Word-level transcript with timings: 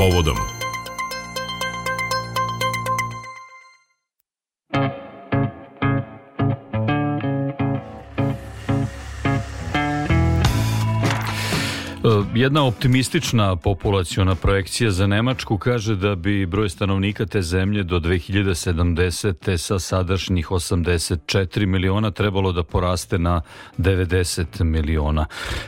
povodom. 0.00 0.59
Jedna 12.40 12.64
optimistična 12.64 13.56
populaciona 13.56 14.34
projekcija 14.34 14.90
za 14.90 15.06
Nemačku 15.06 15.58
kaže 15.58 15.96
da 15.96 16.14
bi 16.14 16.46
broj 16.46 16.68
stanovnika 16.68 17.26
te 17.26 17.42
zemlje 17.42 17.82
do 17.82 17.98
2070. 18.00 19.56
sa 19.56 19.78
sadašnjih 19.78 20.50
84 20.50 21.66
miliona 21.66 22.10
trebalo 22.10 22.52
da 22.52 22.62
poraste 22.62 23.18
na 23.18 23.40
90 23.78 24.64
miliona. 24.64 25.26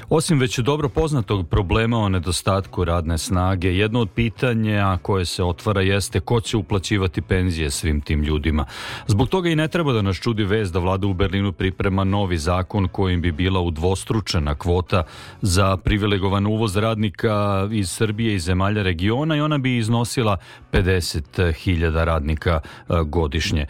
Osim 0.08 0.38
već 0.38 0.58
dobro 0.58 0.88
poznatog 0.88 1.48
problema 1.48 1.98
o 1.98 2.08
nedostatku 2.08 2.84
radne 2.84 3.18
snage, 3.18 3.76
jedno 3.76 4.00
od 4.00 4.10
pitanja 4.10 4.98
koje 5.02 5.24
se 5.24 5.44
otvara 5.44 5.80
jeste 5.80 6.20
ko 6.20 6.40
će 6.40 6.56
uplaćivati 6.56 7.22
penzije 7.22 7.70
svim 7.70 8.00
tim 8.00 8.22
ljudima. 8.22 8.64
Zbog 9.06 9.28
toga 9.28 9.48
i 9.48 9.56
ne 9.56 9.68
treba 9.68 9.92
da 9.92 10.02
nas 10.02 10.16
čudi 10.16 10.44
vez 10.44 10.72
da 10.72 10.78
vlada 10.78 11.06
u 11.06 11.14
Berlinu 11.14 11.52
priprema 11.52 12.04
novi 12.04 12.38
zakon 12.38 12.88
kojim 12.88 13.20
bi 13.20 13.32
bila 13.32 13.60
udvostručena 13.60 14.54
kvota 14.54 15.02
za 15.42 15.76
privilegovan 15.76 16.46
radnika 16.76 17.68
iz 17.72 17.90
Srbije 17.90 18.34
i 18.34 18.38
zemalja 18.38 18.82
regiona 18.82 19.36
i 19.36 19.40
ona 19.40 19.58
bi 19.58 19.76
iznosila 19.76 20.36
50.000 20.72 22.04
radnika 22.04 22.60
e, 22.64 22.94
godišnje. 23.04 23.60
E, 23.60 23.66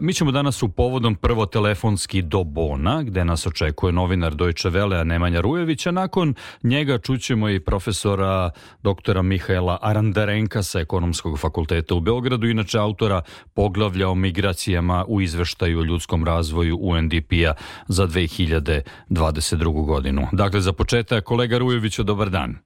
mi 0.00 0.12
ćemo 0.12 0.30
danas 0.30 0.62
u 0.62 0.68
povodom 0.68 1.14
prvo 1.14 1.46
telefonski 1.46 2.22
do 2.22 2.44
Bona, 2.44 3.02
gde 3.02 3.24
nas 3.24 3.46
očekuje 3.46 3.92
novinar 3.92 4.34
Dojče 4.34 4.68
Vele, 4.68 4.98
a 4.98 5.04
Nemanja 5.04 5.40
Rujevića. 5.40 5.90
Nakon 5.90 6.34
njega 6.62 6.98
čućemo 6.98 7.48
i 7.48 7.60
profesora 7.60 8.50
doktora 8.82 9.22
Mihaela 9.22 9.78
Arandarenka 9.82 10.62
sa 10.62 10.80
Ekonomskog 10.80 11.38
fakulteta 11.38 11.94
u 11.94 12.00
Beogradu, 12.00 12.46
inače 12.46 12.78
autora 12.78 13.22
poglavlja 13.54 14.08
o 14.08 14.14
migracijama 14.14 15.04
u 15.08 15.20
izveštaju 15.20 15.78
o 15.78 15.84
ljudskom 15.84 16.24
razvoju 16.24 16.78
UNDP-a 16.80 17.54
za 17.88 18.06
2022. 18.06 19.86
godinu. 19.86 20.26
Dakle, 20.32 20.60
za 20.60 20.72
početak, 20.72 21.24
kolega 21.24 21.58
Rujević, 21.58 21.98
dobar 21.98 22.30
dan. 22.30 22.35
done. 22.36 22.60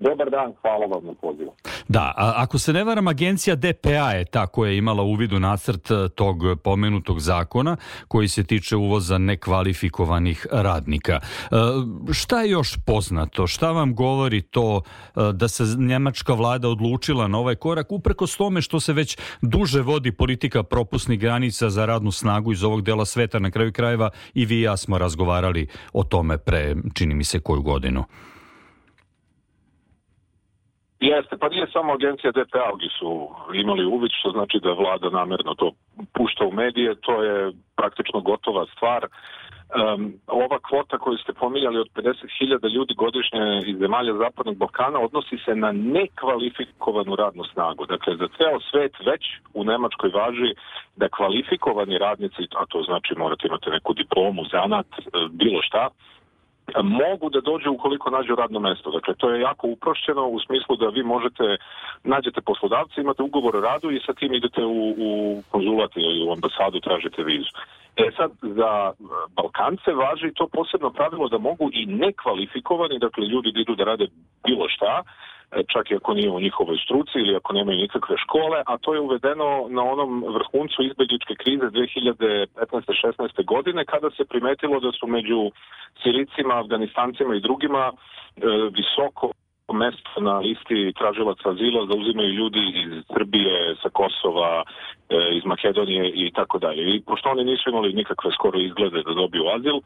Dobar 0.00 0.30
dan, 0.30 0.52
hvala 0.60 0.86
vam 0.86 1.06
na 1.06 1.14
pozivu. 1.20 1.52
Da, 1.88 2.12
a 2.16 2.32
ako 2.36 2.58
se 2.58 2.72
ne 2.72 2.84
varam, 2.84 3.08
agencija 3.08 3.56
DPA 3.56 4.10
je 4.12 4.24
ta 4.24 4.46
koja 4.46 4.70
je 4.70 4.78
imala 4.78 5.02
uvid 5.02 5.32
u 5.32 5.38
nacrt 5.38 5.90
e, 5.90 6.08
tog 6.08 6.36
pomenutog 6.64 7.20
zakona 7.20 7.76
koji 8.08 8.28
se 8.28 8.44
tiče 8.44 8.76
uvoza 8.76 9.18
nekvalifikovanih 9.18 10.46
radnika. 10.50 11.12
E, 11.12 11.56
šta 12.12 12.42
je 12.42 12.50
još 12.50 12.76
poznato? 12.86 13.46
Šta 13.46 13.70
vam 13.70 13.94
govori 13.94 14.42
to 14.42 14.80
e, 14.80 15.20
da 15.32 15.48
se 15.48 15.64
njemačka 15.78 16.34
vlada 16.34 16.68
odlučila 16.68 17.28
na 17.28 17.38
ovaj 17.38 17.54
korak 17.54 17.92
uprkos 17.92 18.36
tome 18.36 18.62
što 18.62 18.80
se 18.80 18.92
već 18.92 19.18
duže 19.42 19.80
vodi 19.80 20.12
politika 20.12 20.62
propusnih 20.62 21.20
granica 21.20 21.70
za 21.70 21.86
radnu 21.86 22.10
snagu 22.10 22.52
iz 22.52 22.64
ovog 22.64 22.82
dela 22.82 23.04
sveta 23.04 23.38
na 23.38 23.50
kraju 23.50 23.72
krajeva 23.72 24.10
i 24.34 24.46
vi 24.46 24.56
i 24.56 24.62
ja 24.62 24.76
smo 24.76 24.98
razgovarali 24.98 25.66
o 25.92 26.04
tome 26.04 26.38
pre, 26.38 26.74
čini 26.94 27.14
mi 27.14 27.24
se, 27.24 27.40
koju 27.40 27.62
godinu? 27.62 28.04
Jeste, 31.00 31.36
pa 31.40 31.48
nije 31.48 31.66
samo 31.72 31.92
agencija 31.92 32.30
DPA 32.32 32.70
gdje 32.76 32.88
su 32.98 33.28
imali 33.54 33.84
uvid, 33.84 34.10
što 34.18 34.30
znači 34.30 34.58
da 34.62 34.72
vlada 34.72 35.10
namerno 35.10 35.54
to 35.54 35.72
pušta 36.12 36.44
u 36.44 36.52
medije, 36.52 36.94
to 36.94 37.22
je 37.22 37.52
praktično 37.76 38.20
gotova 38.20 38.66
stvar. 38.76 39.06
Um, 39.06 40.14
ova 40.26 40.58
kvota 40.58 40.98
koju 40.98 41.16
ste 41.18 41.32
pominjali 41.32 41.78
od 41.78 41.88
50.000 41.94 42.74
ljudi 42.74 42.94
godišnje 42.94 43.62
iz 43.66 43.78
zemalja 43.78 44.14
Zapadnog 44.14 44.56
Balkana 44.56 44.98
odnosi 45.00 45.36
se 45.44 45.54
na 45.54 45.72
nekvalifikovanu 45.72 47.16
radnu 47.16 47.44
snagu. 47.44 47.86
Dakle, 47.86 48.16
za 48.16 48.28
ceo 48.36 48.60
svet 48.70 48.92
već 49.06 49.22
u 49.54 49.64
Nemačkoj 49.64 50.10
važi 50.10 50.50
da 50.96 51.08
kvalifikovani 51.08 51.98
radnici, 51.98 52.42
a 52.60 52.66
to 52.66 52.82
znači 52.82 53.14
morate 53.16 53.46
imati 53.46 53.70
neku 53.70 53.94
diplomu, 53.94 54.42
zanat, 54.52 54.86
e, 54.98 55.02
bilo 55.30 55.62
šta, 55.62 55.88
mogu 56.82 57.30
da 57.30 57.40
dođu 57.40 57.70
ukoliko 57.72 58.10
nađu 58.10 58.34
radno 58.34 58.60
mesto. 58.60 58.90
Dakle, 58.90 59.14
to 59.14 59.30
je 59.30 59.40
jako 59.40 59.66
uprošćeno 59.66 60.26
u 60.26 60.40
smislu 60.40 60.76
da 60.76 60.88
vi 60.88 61.02
možete, 61.02 61.56
nađete 62.04 62.40
poslodavca, 62.40 63.00
imate 63.00 63.22
ugovor 63.22 63.56
o 63.56 63.60
radu 63.60 63.90
i 63.90 64.00
sa 64.06 64.12
tim 64.12 64.34
idete 64.34 64.64
u, 64.64 64.94
u 64.98 65.42
konzulat 65.50 65.90
ili 65.96 66.24
u 66.28 66.32
ambasadu, 66.32 66.80
tražite 66.80 67.22
vizu. 67.22 67.50
E 67.96 68.10
sad, 68.16 68.30
za 68.42 68.92
Balkance 69.36 69.90
važi 69.92 70.34
to 70.34 70.46
posebno 70.46 70.90
pravilo 70.90 71.28
da 71.28 71.38
mogu 71.38 71.70
i 71.72 71.86
nekvalifikovani, 71.86 72.98
dakle 72.98 73.26
ljudi 73.26 73.52
da 73.52 73.60
idu 73.60 73.74
da 73.74 73.84
rade 73.84 74.06
bilo 74.46 74.68
šta, 74.68 75.02
čak 75.72 75.90
i 75.90 75.96
ako 75.96 76.14
nije 76.14 76.30
u 76.30 76.40
njihovoj 76.40 76.78
struci 76.84 77.18
ili 77.18 77.36
ako 77.36 77.52
nemaju 77.52 77.78
nikakve 77.78 78.16
škole, 78.16 78.62
a 78.66 78.78
to 78.78 78.94
je 78.94 79.00
uvedeno 79.00 79.66
na 79.68 79.82
onom 79.82 80.24
vrhuncu 80.36 80.82
izbjegličke 80.82 81.34
krize 81.34 81.66
2015-16. 81.66 83.44
godine 83.44 83.84
kada 83.84 84.10
se 84.10 84.24
primetilo 84.24 84.80
da 84.80 84.92
su 84.92 85.06
među 85.06 85.50
Siricima, 86.02 86.58
Afganistancima 86.58 87.34
i 87.34 87.40
drugima 87.40 87.92
e, 87.92 87.92
visoko 88.76 89.30
mesto 89.72 90.20
na 90.20 90.38
listi 90.38 90.92
tražilaca 90.98 91.50
azila 91.50 91.86
zauzimaju 91.86 92.28
ljudi 92.28 92.62
iz 92.84 93.04
Srbije, 93.14 93.76
sa 93.82 93.88
Kosova, 93.88 94.62
e, 94.62 95.16
iz 95.36 95.44
Makedonije 95.44 96.10
i 96.14 96.32
tako 96.32 96.58
dalje. 96.58 96.82
I 96.94 97.02
pošto 97.06 97.28
oni 97.28 97.44
nisu 97.44 97.70
imali 97.70 97.92
nikakve 97.92 98.30
skoro 98.32 98.58
izglede 98.58 99.02
da 99.02 99.14
dobiju 99.14 99.44
azil, 99.56 99.78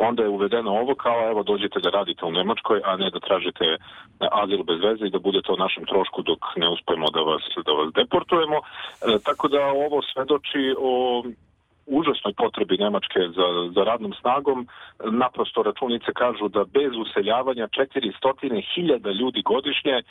onda 0.00 0.22
je 0.22 0.28
uvedeno 0.28 0.70
ovo 0.70 0.94
kao 0.94 1.28
evo 1.30 1.42
dođete 1.42 1.80
da 1.80 1.90
radite 1.90 2.24
u 2.24 2.32
Nemačkoj, 2.32 2.80
a 2.84 2.96
ne 2.96 3.10
da 3.10 3.20
tražite 3.20 3.76
azil 4.18 4.62
bez 4.62 4.80
veze 4.82 5.06
i 5.06 5.10
da 5.10 5.18
budete 5.18 5.52
o 5.52 5.56
našem 5.56 5.84
trošku 5.84 6.22
dok 6.22 6.38
ne 6.56 6.68
uspemo 6.68 7.10
da 7.10 7.20
vas, 7.20 7.42
da 7.66 7.72
vas 7.72 7.92
deportujemo. 7.94 8.56
E, 8.56 9.18
tako 9.24 9.48
da 9.48 9.60
ovo 9.86 10.02
svedoči 10.02 10.74
o 10.78 11.22
užasnoj 11.86 12.34
potrebi 12.36 12.76
Nemačke 12.76 13.20
za, 13.36 13.48
za 13.74 13.82
radnom 13.84 14.12
snagom, 14.20 14.68
naprosto 15.10 15.62
računice 15.62 16.12
kažu 16.14 16.48
da 16.48 16.64
bez 16.64 16.92
useljavanja 17.04 17.68
400.000 17.68 19.18
ljudi 19.20 19.42
godišnje 19.42 19.96
e, 19.98 20.04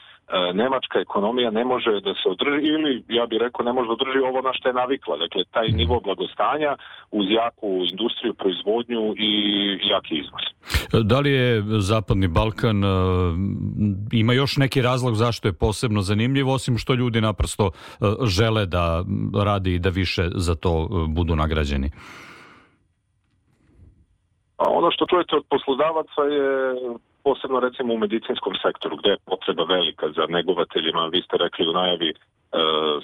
nemačka 0.53 0.99
ekonomija 0.99 1.51
ne 1.51 1.65
može 1.65 1.91
da 2.07 2.13
se 2.13 2.29
održi 2.29 2.67
ili 2.75 3.03
ja 3.07 3.25
bih 3.25 3.39
rekao 3.41 3.65
ne 3.65 3.73
može 3.73 3.87
da 3.87 3.93
održi 3.93 4.19
ovo 4.19 4.41
na 4.41 4.53
što 4.53 4.69
je 4.69 4.73
navikla. 4.73 5.17
Dakle, 5.17 5.43
taj 5.51 5.67
mhm. 5.67 5.77
nivo 5.77 5.99
blagostanja 5.99 6.75
uz 7.11 7.25
jaku 7.29 7.69
industriju, 7.91 8.33
proizvodnju 8.33 9.13
i 9.17 9.31
jaki 9.93 10.15
izvoz. 10.23 10.45
Da 11.03 11.19
li 11.19 11.31
je 11.31 11.63
Zapadni 11.79 12.27
Balkan 12.27 12.83
e, 12.83 12.87
ima 14.11 14.33
još 14.33 14.57
neki 14.57 14.81
razlog 14.81 15.15
zašto 15.15 15.47
je 15.47 15.53
posebno 15.53 16.01
zanimljiv, 16.01 16.49
osim 16.49 16.77
što 16.77 16.93
ljudi 16.93 17.21
naprosto 17.21 17.65
e, 17.67 18.05
žele 18.25 18.65
da 18.65 19.03
radi 19.43 19.73
i 19.73 19.79
da 19.79 19.89
više 19.89 20.29
za 20.35 20.55
to 20.55 20.87
budu 21.07 21.35
nagrađeni? 21.35 21.62
Građani? 21.63 21.89
A 24.57 24.63
ono 24.69 24.91
što 24.91 25.05
čujete 25.05 25.35
od 25.35 25.45
poslodavaca 25.49 26.21
je 26.37 26.47
posebno 27.23 27.59
recimo 27.59 27.93
u 27.93 27.97
medicinskom 27.97 28.53
sektoru 28.63 28.95
gde 28.97 29.09
je 29.09 29.23
potreba 29.25 29.63
velika 29.63 30.05
za 30.17 30.25
negovateljima. 30.29 31.11
Vi 31.15 31.21
ste 31.21 31.37
rekli 31.37 31.67
u 31.67 31.73
najavi 31.73 32.09
e, 32.09 32.15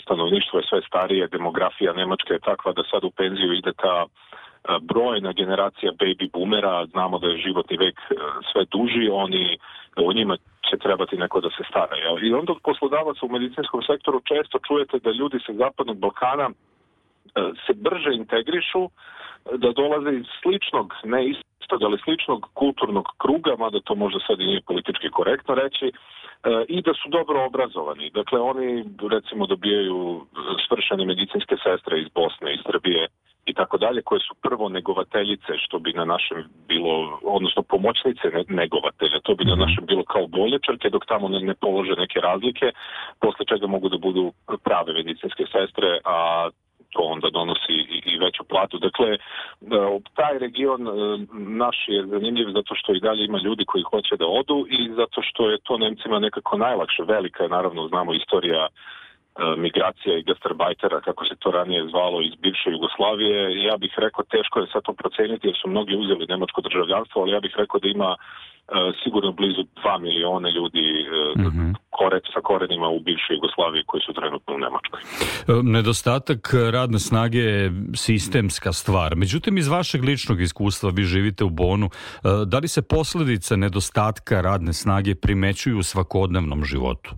stanovništvo 0.04 0.60
je 0.60 0.68
sve 0.70 0.82
starije, 0.88 1.28
demografija 1.28 1.94
Nemačka 1.94 2.34
je 2.34 2.48
takva 2.50 2.72
da 2.74 2.84
sad 2.92 3.04
u 3.04 3.12
penziju 3.12 3.54
ide 3.54 3.74
ta 3.74 4.06
e, 4.06 4.08
brojna 4.82 5.32
generacija 5.42 5.92
baby 5.92 6.32
boomera, 6.34 6.86
znamo 6.86 7.20
da 7.20 7.28
je 7.28 7.44
životni 7.46 7.78
vek 7.78 7.98
e, 8.00 8.16
sve 8.52 8.62
duži, 8.76 9.10
oni 9.12 9.58
o 10.08 10.14
njima 10.14 10.38
će 10.70 10.78
trebati 10.78 11.18
neko 11.18 11.42
da 11.42 11.50
se 11.50 11.64
stara. 11.70 11.96
I 12.22 12.34
onda 12.34 12.52
od 12.52 12.62
poslodavaca 12.64 13.22
u 13.26 13.34
medicinskom 13.38 13.82
sektoru 13.90 14.20
često 14.32 14.60
čujete 14.68 15.00
da 15.00 15.12
ljudi 15.12 15.38
sa 15.46 15.54
zapadnog 15.54 15.98
Balkana 15.98 16.50
se 17.68 17.74
brže 17.74 18.14
integrišu, 18.14 18.90
da 19.58 19.72
dolaze 19.72 20.12
iz 20.18 20.26
sličnog, 20.42 20.94
ne 21.04 21.22
istog, 21.30 21.84
ali 21.84 21.98
sličnog 22.04 22.50
kulturnog 22.54 23.06
kruga, 23.18 23.56
mada 23.56 23.80
to 23.80 23.96
možda 23.96 24.20
sad 24.28 24.40
i 24.40 24.46
nije 24.46 24.62
politički 24.62 25.10
korektno 25.10 25.56
reći, 25.56 25.86
e, 25.86 25.92
i 26.68 26.82
da 26.82 26.94
su 26.94 27.10
dobro 27.10 27.46
obrazovani. 27.46 28.10
Dakle, 28.10 28.40
oni 28.40 28.86
recimo 29.12 29.46
dobijaju 29.46 30.26
svršene 30.68 31.06
medicinske 31.06 31.56
sestre 31.64 32.02
iz 32.02 32.08
Bosne, 32.16 32.54
iz 32.54 32.60
Srbije 32.66 33.08
i 33.46 33.54
tako 33.54 33.78
dalje, 33.78 34.02
koje 34.02 34.20
su 34.20 34.34
prvo 34.42 34.70
negovateljice, 34.70 35.52
što 35.58 35.80
bi 35.80 35.94
na 35.94 36.06
našem 36.06 36.44
bilo, 36.68 37.20
odnosno 37.24 37.62
pomoćnice 37.64 38.26
negovatelja, 38.48 39.20
to 39.24 39.36
bi 39.36 39.46
na 39.46 39.56
mhm. 39.56 39.62
našem 39.62 39.86
bilo 39.86 40.04
kao 40.04 40.28
bolničarke, 40.28 40.90
dok 40.90 41.06
tamo 41.06 41.28
ne, 41.28 41.40
ne 41.40 41.54
polože 41.54 41.96
neke 41.98 42.20
razlike, 42.20 42.72
posle 43.22 43.46
čega 43.46 43.68
mogu 43.68 43.90
da 43.90 43.98
budu 43.98 44.32
prave 44.64 44.94
medicinske 44.94 45.46
sestre, 45.56 46.00
a 46.06 46.50
to 46.90 47.02
onda 47.02 47.30
donosi 47.30 47.74
i, 48.06 48.18
veću 48.18 48.44
platu. 48.44 48.78
Dakle, 48.78 49.10
e, 49.14 49.18
taj 50.14 50.40
region 50.40 50.88
e, 50.88 50.92
naš 51.34 51.78
je 51.88 52.08
zanimljiv 52.08 52.48
zato 52.54 52.76
što 52.76 52.94
i 52.94 53.00
dalje 53.00 53.26
ima 53.26 53.40
ljudi 53.44 53.66
koji 53.66 53.84
hoće 53.84 54.16
da 54.18 54.26
odu 54.28 54.66
i 54.70 54.90
zato 54.96 55.22
što 55.22 55.50
je 55.50 55.58
to 55.64 55.78
Nemcima 55.78 56.20
nekako 56.20 56.58
najlakše. 56.58 57.04
Velika 57.04 57.44
je, 57.44 57.50
naravno, 57.50 57.88
znamo, 57.88 58.14
istorija 58.14 58.68
migracija 59.58 60.18
i 60.18 60.24
gastarbajtera, 60.24 61.02
kako 61.02 61.26
se 61.26 61.36
to 61.40 61.52
ranije 61.52 61.88
zvalo 61.90 62.22
iz 62.22 62.36
bivše 62.44 62.70
Jugoslavije. 62.70 63.64
Ja 63.64 63.78
bih 63.78 63.94
rekao, 63.98 64.24
teško 64.36 64.60
je 64.60 64.72
sad 64.74 64.82
to 64.84 64.94
proceniti 64.94 65.48
jer 65.48 65.56
su 65.62 65.70
mnogi 65.70 65.96
uzeli 65.96 66.26
nemačko 66.30 66.62
državljanstvo, 66.62 67.22
ali 67.22 67.32
ja 67.32 67.40
bih 67.40 67.54
rekao 67.58 67.80
da 67.80 67.88
ima 67.88 68.16
E, 68.72 68.92
sigurno 69.04 69.32
blizu 69.32 69.62
2 69.84 70.00
miliona 70.02 70.50
ljudi 70.50 70.86
mm 71.38 71.42
-hmm. 71.42 71.74
sa 72.34 72.42
korenima 72.42 72.88
u 72.88 73.00
bivšoj 73.00 73.36
Jugoslaviji 73.36 73.84
koji 73.86 74.02
su 74.02 74.14
trenutno 74.14 74.56
u 74.56 74.58
Nemačkoj. 74.58 75.00
E, 75.02 75.64
nedostatak 75.64 76.54
radne 76.72 77.00
snage 77.00 77.40
je 77.40 77.72
sistemska 77.96 78.74
stvar. 78.74 79.16
Međutim, 79.16 79.58
iz 79.58 79.68
vašeg 79.68 80.04
ličnog 80.04 80.42
iskustva, 80.42 80.90
vi 80.94 81.04
živite 81.04 81.44
u 81.44 81.50
Bonu, 81.50 81.90
da 82.46 82.60
li 82.60 82.68
se 82.68 82.82
posledice 82.82 83.58
nedostatka 83.58 84.42
radne 84.42 84.74
snage 84.74 85.16
primećuju 85.16 85.78
u 85.78 85.84
svakodnevnom 85.84 86.64
životu? 86.64 87.10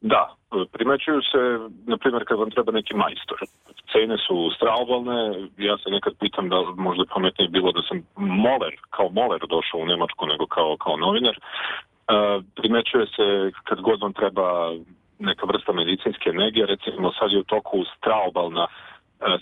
Da, 0.00 0.34
primećuju 0.72 1.20
se, 1.22 1.40
na 1.86 1.96
primjer, 1.96 2.24
kad 2.28 2.38
vam 2.38 2.50
treba 2.50 2.72
neki 2.72 2.94
majstor. 2.94 3.38
Cene 3.92 4.16
su 4.18 4.50
straobalne, 4.56 5.48
ja 5.58 5.78
se 5.78 5.90
nekad 5.90 6.12
pitam 6.20 6.48
da 6.48 6.56
možda 6.76 7.04
pametnije 7.14 7.48
bilo 7.48 7.72
da 7.72 7.82
sam 7.88 8.02
moler, 8.16 8.74
kao 8.90 9.08
moler 9.08 9.40
došao 9.48 9.80
u 9.80 9.86
Nemačku 9.86 10.26
nego 10.26 10.46
kao, 10.46 10.76
kao 10.76 10.96
novinar. 10.96 11.36
E, 11.38 11.42
primećuje 12.54 13.06
se 13.06 13.50
kad 13.64 13.80
god 13.80 14.00
vam 14.00 14.12
treba 14.12 14.72
neka 15.18 15.46
vrsta 15.46 15.72
medicinske 15.72 16.32
nege, 16.32 16.66
recimo 16.66 17.12
sad 17.12 17.32
je 17.32 17.38
u 17.38 17.50
toku 17.54 17.84
straobalna 17.96 18.66
E, 18.66 18.89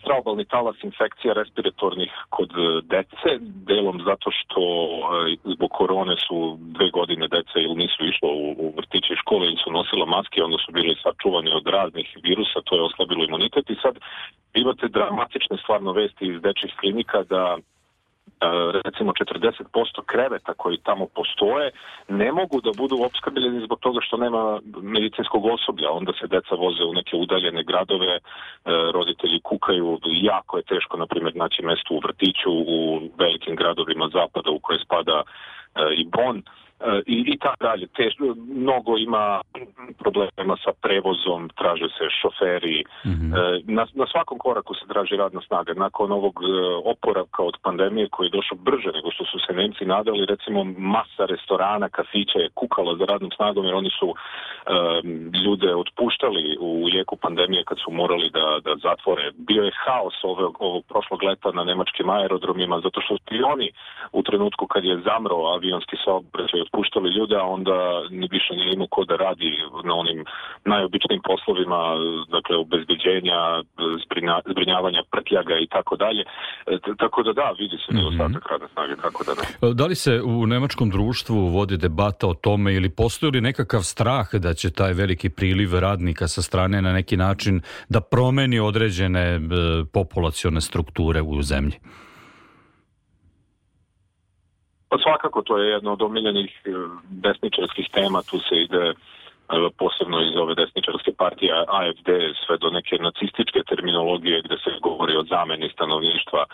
straobalni 0.01 0.45
talas 0.45 0.77
infekcija 0.83 1.35
respiratornih 1.35 2.13
kod 2.29 2.51
e, 2.51 2.81
dece, 2.95 3.31
delom 3.41 4.03
zato 4.05 4.31
što 4.31 4.63
e, 4.63 5.37
zbog 5.55 5.71
korone 5.71 6.17
su 6.27 6.57
dve 6.61 6.91
godine 6.91 7.29
dece 7.29 7.59
ili 7.67 7.75
nisu 7.75 8.01
išlo 8.05 8.29
u, 8.29 8.47
u 8.65 8.73
vrtiće 8.77 9.13
i 9.15 9.23
škole 9.23 9.47
ili 9.47 9.59
su 9.65 9.71
nosila 9.73 10.07
maske, 10.07 10.43
onda 10.43 10.59
su 10.67 10.73
bili 10.73 11.03
sačuvani 11.03 11.51
od 11.59 11.67
raznih 11.67 12.09
virusa, 12.23 12.59
to 12.65 12.77
je 12.77 12.83
oslabilo 12.83 13.25
imunitet. 13.25 13.71
I 13.71 13.77
sad 13.83 13.95
imate 14.55 14.89
dramatične 14.89 15.57
stvarno 15.63 15.93
vesti 15.93 16.25
iz 16.27 16.43
dečjih 16.43 16.73
klinika 16.81 17.23
da 17.23 17.57
E, 17.57 17.78
recimo 18.85 19.13
40% 19.13 20.03
kreveta 20.07 20.55
koji 20.55 20.79
tamo 20.79 21.07
postoje 21.07 21.71
ne 22.09 22.33
mogu 22.33 22.61
da 22.61 22.71
budu 22.77 22.97
opskrbljeni 23.03 23.65
zbog 23.65 23.81
toga 23.81 24.01
što 24.03 24.17
nema 24.17 24.61
medicinskog 24.83 25.45
osoblja. 25.45 25.91
Onda 25.91 26.13
se 26.21 26.27
deca 26.27 26.55
voze 26.55 26.85
u 26.85 26.95
neke 26.95 27.17
udaljene 27.17 27.63
gradove, 27.63 28.13
e, 28.17 28.21
roditelji 28.93 29.41
kukaju, 29.41 30.01
jako 30.05 30.57
je 30.57 30.63
teško, 30.63 30.97
na 30.97 31.07
primjer, 31.07 31.37
naći 31.37 31.63
mesto 31.63 31.95
u 31.95 32.01
vrtiću 32.05 32.51
u 32.51 33.01
velikim 33.19 33.57
gradovima 33.57 34.09
zapada 34.13 34.51
u 34.51 34.59
koje 34.59 34.79
spada 34.79 35.23
e, 35.23 35.95
i 35.95 36.05
Bon 36.05 36.43
i, 37.07 37.25
i 37.27 37.39
tako 37.39 37.65
dalje. 37.65 37.87
Te, 37.87 38.11
mnogo 38.55 38.97
ima 38.99 39.41
problema 39.99 40.57
sa 40.65 40.73
prevozom, 40.83 41.49
traže 41.59 41.89
se 41.97 42.05
šoferi, 42.21 42.85
mm 43.05 43.11
-hmm. 43.11 43.63
na, 43.67 43.87
na 43.95 44.07
svakom 44.07 44.39
koraku 44.39 44.75
se 44.75 44.87
traži 44.93 45.17
radna 45.17 45.41
snaga. 45.47 45.73
Nakon 45.75 46.13
ovog 46.13 46.35
e, 46.43 46.47
oporavka 46.85 47.43
od 47.43 47.57
pandemije 47.63 48.09
koji 48.09 48.27
je 48.27 48.37
došao 48.39 48.59
brže 48.59 48.91
nego 48.95 49.11
što 49.11 49.25
su 49.25 49.39
se 49.47 49.53
Nemci 49.53 49.85
nadali, 49.85 50.27
recimo 50.27 50.65
masa 50.65 51.25
restorana, 51.33 51.89
kafića 51.89 52.39
je 52.39 52.51
kukala 52.55 52.97
za 52.97 53.05
radnom 53.05 53.31
snagom 53.37 53.65
jer 53.65 53.75
oni 53.75 53.91
su 53.99 54.09
um, 54.09 54.17
ljude 55.45 55.75
otpuštali 55.75 56.57
u 56.61 56.89
jeku 56.89 57.17
pandemije 57.17 57.65
kad 57.65 57.79
su 57.85 57.91
morali 57.91 58.31
da, 58.31 58.47
da 58.65 58.73
zatvore. 58.83 59.31
Bio 59.49 59.63
je 59.63 59.79
haos 59.85 60.15
ovog, 60.23 60.57
ovog 60.61 60.85
prošlog 60.89 61.23
leta 61.23 61.51
na 61.53 61.65
nemačkim 61.65 62.11
aerodromima 62.11 62.81
zato 62.81 63.01
što 63.01 63.17
su 63.17 63.35
i 63.35 63.43
oni 63.43 63.71
u 64.13 64.23
trenutku 64.23 64.67
kad 64.67 64.85
je 64.85 65.01
zamro 65.09 65.37
avionski 65.37 65.97
saobraćaj 66.05 66.61
otpuštali 66.69 67.09
ljude, 67.17 67.37
a 67.37 67.47
onda 67.57 67.79
ni 68.11 68.29
više 68.31 68.53
nije 68.55 68.73
imao 68.75 68.87
ko 68.91 69.05
da 69.05 69.17
radi 69.17 69.51
na 69.85 69.95
onim 69.95 70.25
najobičnijim 70.65 71.23
poslovima, 71.31 71.81
dakle 72.37 72.57
obezbeđenja, 72.57 73.39
zbrinjavanja 74.51 75.03
prtljaga 75.11 75.55
i 75.65 75.67
tako 75.67 75.97
dalje. 75.97 76.23
E, 76.67 76.79
tako 76.99 77.23
da 77.23 77.33
da, 77.33 77.55
vidi 77.59 77.77
se 77.87 77.95
nedostatak 77.95 78.31
mm 78.31 78.47
-hmm. 78.47 78.51
radne 78.51 78.69
snage, 78.73 78.95
tako 79.03 79.25
da 79.25 79.33
ne. 79.39 79.71
E, 79.71 79.75
da 79.75 79.87
li 79.87 79.95
se 79.95 80.23
u 80.23 80.47
nemačkom 80.47 80.91
društvu 80.91 81.39
vodi 81.47 81.77
debata 81.77 82.27
o 82.27 82.35
tome 82.35 82.75
ili 82.75 82.91
postoji 82.91 83.33
li 83.33 83.41
nekakav 83.41 83.83
strah 83.83 84.35
da 84.35 84.55
će 84.55 84.71
taj 84.71 84.93
veliki 84.93 85.29
priliv 85.29 85.79
radnika 85.79 86.29
sa 86.29 86.43
strane 86.43 86.83
na 86.83 86.93
neki 86.93 87.17
način 87.17 87.61
da 87.89 88.01
promeni 88.01 88.59
određene 88.61 89.21
e, 89.21 89.39
populacione 89.93 90.61
strukture 90.61 91.21
u 91.23 91.43
zemlji? 91.43 91.79
Pa 94.89 94.97
svakako 94.99 95.43
to 95.43 95.59
je 95.59 95.71
jedno 95.71 95.93
od 95.93 96.03
omiljenih 96.03 96.63
e, 96.65 96.71
desničarskih 97.09 97.87
tema, 97.93 98.23
tu 98.31 98.39
se 98.39 98.55
ide 98.57 98.85
e, 98.89 98.95
posebno 99.79 100.21
iz 100.21 100.37
ove 100.37 100.55
desničarske 100.55 101.13
partije 101.13 101.53
AFD 101.69 102.09
sve 102.47 102.57
do 102.59 102.71
neke 102.71 102.97
nacističke 102.99 103.63
terminologije 103.63 104.43
gde 104.43 104.57
se 104.65 104.71
govori 104.83 105.17
o 105.17 105.25
zameni 105.25 105.69
stanovništva 105.69 106.43
e, 106.45 106.49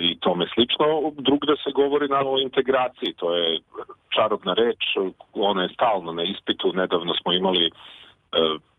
i 0.00 0.18
tome 0.20 0.46
slično. 0.54 1.12
Drugde 1.16 1.54
se 1.64 1.70
govori 1.74 2.08
na 2.08 2.20
o 2.24 2.38
integraciji, 2.38 3.14
to 3.16 3.34
je 3.36 3.60
čarobna 4.14 4.54
reč, 4.54 4.82
ona 5.32 5.62
je 5.62 5.74
stalno 5.74 6.12
na 6.12 6.22
ispitu, 6.22 6.72
nedavno 6.72 7.14
smo 7.14 7.32
imali 7.32 7.70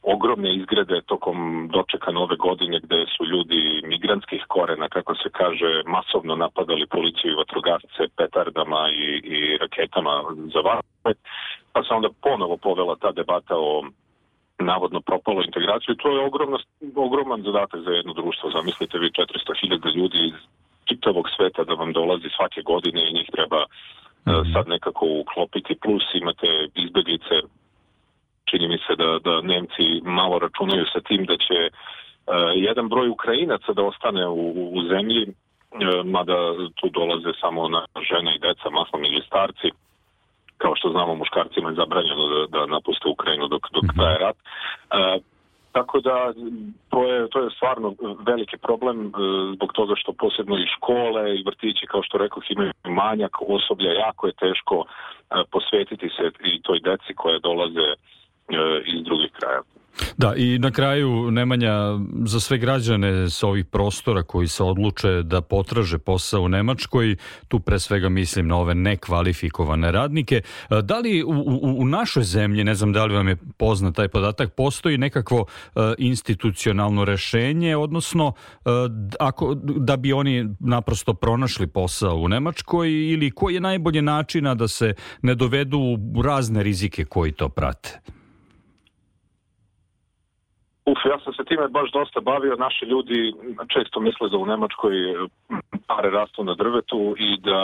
ogromne 0.03 0.55
izgrede 0.55 1.01
tokom 1.01 1.69
dočeka 1.73 2.11
nove 2.11 2.35
godine 2.35 2.79
gde 2.83 3.05
su 3.17 3.25
ljudi 3.25 3.81
migrantskih 3.83 4.44
korena, 4.47 4.89
kako 4.89 5.15
se 5.15 5.29
kaže, 5.31 5.81
masovno 5.85 6.35
napadali 6.35 6.85
policiju 6.88 7.31
i 7.31 7.35
vatrogasce 7.41 8.03
petardama 8.17 8.89
i, 8.89 9.21
i 9.35 9.57
raketama 9.57 10.23
za 10.53 10.59
vatre, 10.59 11.13
pa 11.73 11.83
se 11.83 11.94
onda 11.94 12.09
ponovo 12.21 12.57
povela 12.57 12.95
ta 12.95 13.11
debata 13.11 13.55
o 13.57 13.83
navodno 14.59 15.01
propalo 15.01 15.41
integraciju. 15.44 15.95
To 15.95 16.11
je 16.11 16.25
ogromno, 16.25 16.57
ogroman 16.95 17.41
zadatak 17.41 17.81
za 17.81 17.91
jedno 17.91 18.13
društvo. 18.13 18.51
Zamislite 18.51 18.97
vi 18.99 19.09
400.000 19.09 19.95
ljudi 19.95 20.19
iz 20.27 20.38
čitavog 20.85 21.25
sveta 21.35 21.63
da 21.63 21.73
vam 21.73 21.94
dolazi 21.94 22.29
svake 22.38 22.61
godine 22.61 23.01
i 23.09 23.13
njih 23.13 23.29
treba 23.35 23.61
mm. 24.27 24.53
sad 24.53 24.67
nekako 24.67 25.06
uklopiti. 25.21 25.79
Plus 25.83 26.03
imate 26.13 26.47
izbeglice 26.75 27.35
čini 28.53 28.67
mi 28.67 28.77
se 28.77 28.94
da, 28.95 29.09
da 29.27 29.41
Nemci 29.41 29.85
malo 30.03 30.39
računaju 30.39 30.85
sa 30.94 31.00
tim 31.07 31.25
da 31.25 31.35
će 31.45 31.57
uh, 31.69 31.73
jedan 32.67 32.89
broj 32.89 33.09
Ukrajinaca 33.09 33.73
da 33.73 33.83
ostane 33.83 34.27
u, 34.27 34.44
u 34.77 34.79
zemlji, 34.91 35.23
uh, 35.27 36.05
mada 36.05 36.38
tu 36.75 36.89
dolaze 36.89 37.31
samo 37.41 37.69
na 37.75 37.81
žene 38.09 38.35
i 38.35 38.39
deca, 38.39 38.69
maslom 38.69 39.03
ili 39.05 39.21
starci, 39.29 39.67
kao 40.57 40.73
što 40.75 40.89
znamo 40.89 41.15
muškarcima 41.15 41.69
je 41.69 41.79
zabranjeno 41.81 42.23
da, 42.33 42.39
da 42.55 42.65
napuste 42.65 43.07
Ukrajinu 43.09 43.47
dok, 43.47 43.63
dok 43.75 43.83
mhm. 43.83 43.95
traje 43.97 44.17
rat. 44.17 44.38
Uh, 44.38 45.23
tako 45.71 45.99
da 45.99 46.33
to 46.89 46.99
je, 47.07 47.29
to 47.29 47.39
je 47.44 47.49
stvarno 47.56 47.95
veliki 48.25 48.57
problem 48.57 49.11
zbog 49.56 49.73
toga 49.73 49.94
što 49.97 50.13
posebno 50.13 50.56
i 50.57 50.71
škole 50.75 51.35
i 51.35 51.44
vrtići 51.45 51.85
kao 51.88 52.03
što 52.03 52.17
rekao 52.17 52.41
imaju 52.49 52.71
manjak 52.83 53.35
osoblja, 53.41 53.91
jako 53.91 54.27
je 54.27 54.33
teško 54.33 54.85
posvetiti 55.51 56.09
se 56.15 56.31
i 56.44 56.61
toj 56.61 56.80
deci 56.80 57.13
koje 57.16 57.39
dolaze 57.39 57.87
E, 57.89 57.95
iz 58.85 59.04
drugih 59.04 59.31
krajeva. 59.40 59.64
Da, 60.18 60.33
i 60.35 60.59
na 60.59 60.71
kraju, 60.71 61.31
Nemanja, 61.31 62.00
za 62.26 62.40
sve 62.40 62.57
građane 62.57 63.30
sa 63.30 63.47
ovih 63.47 63.66
prostora 63.66 64.23
koji 64.23 64.47
se 64.47 64.64
odluče 64.64 65.23
da 65.23 65.42
potraže 65.42 65.97
posao 65.97 66.42
u 66.42 66.47
Nemačkoj, 66.47 67.16
tu 67.47 67.59
pre 67.59 67.80
svega 67.80 68.09
mislim 68.09 68.47
na 68.47 68.57
ove 68.57 68.76
nekvalifikovane 68.76 69.92
radnike, 69.92 70.35
e, 70.69 70.81
da 70.81 71.00
li 71.00 71.23
u, 71.23 71.30
u, 71.30 71.81
u 71.81 71.85
našoj 71.85 72.23
zemlji, 72.23 72.64
ne 72.64 72.76
znam 72.76 72.94
da 72.94 73.06
li 73.06 73.14
vam 73.14 73.28
je 73.28 73.38
poznat 73.57 73.95
taj 73.95 74.07
podatak, 74.07 74.54
postoji 74.54 74.97
nekakvo 74.97 75.40
uh, 75.42 75.83
institucionalno 75.97 77.06
rešenje, 77.06 77.78
odnosno 77.78 78.33
ako, 79.19 79.56
da 79.56 79.97
bi 79.97 80.14
oni 80.14 80.50
naprosto 80.59 81.14
pronašli 81.14 81.68
posao 81.68 82.16
u 82.16 82.28
Nemačkoj 82.28 82.92
ili 82.92 83.31
koji 83.31 83.54
je 83.54 83.62
najbolje 83.62 84.02
načina 84.02 84.56
da 84.56 84.68
se 84.68 84.94
ne 85.21 85.35
dovedu 85.35 85.80
u 86.16 86.21
razne 86.21 86.64
rizike 86.64 87.06
koji 87.06 87.31
to 87.31 87.50
prate? 87.50 88.00
Uf, 90.85 90.99
ja 91.06 91.19
sam 91.23 91.33
se 91.33 91.44
time 91.44 91.68
baš 91.68 91.92
dosta 91.92 92.19
bavio. 92.19 92.56
Naši 92.56 92.85
ljudi 92.85 93.33
često 93.73 93.99
misle 93.99 94.30
da 94.30 94.37
u 94.37 94.45
Nemačkoj 94.45 94.95
pare 95.87 96.09
rastu 96.09 96.44
na 96.44 96.54
drvetu 96.56 97.16
i 97.18 97.37
da 97.37 97.59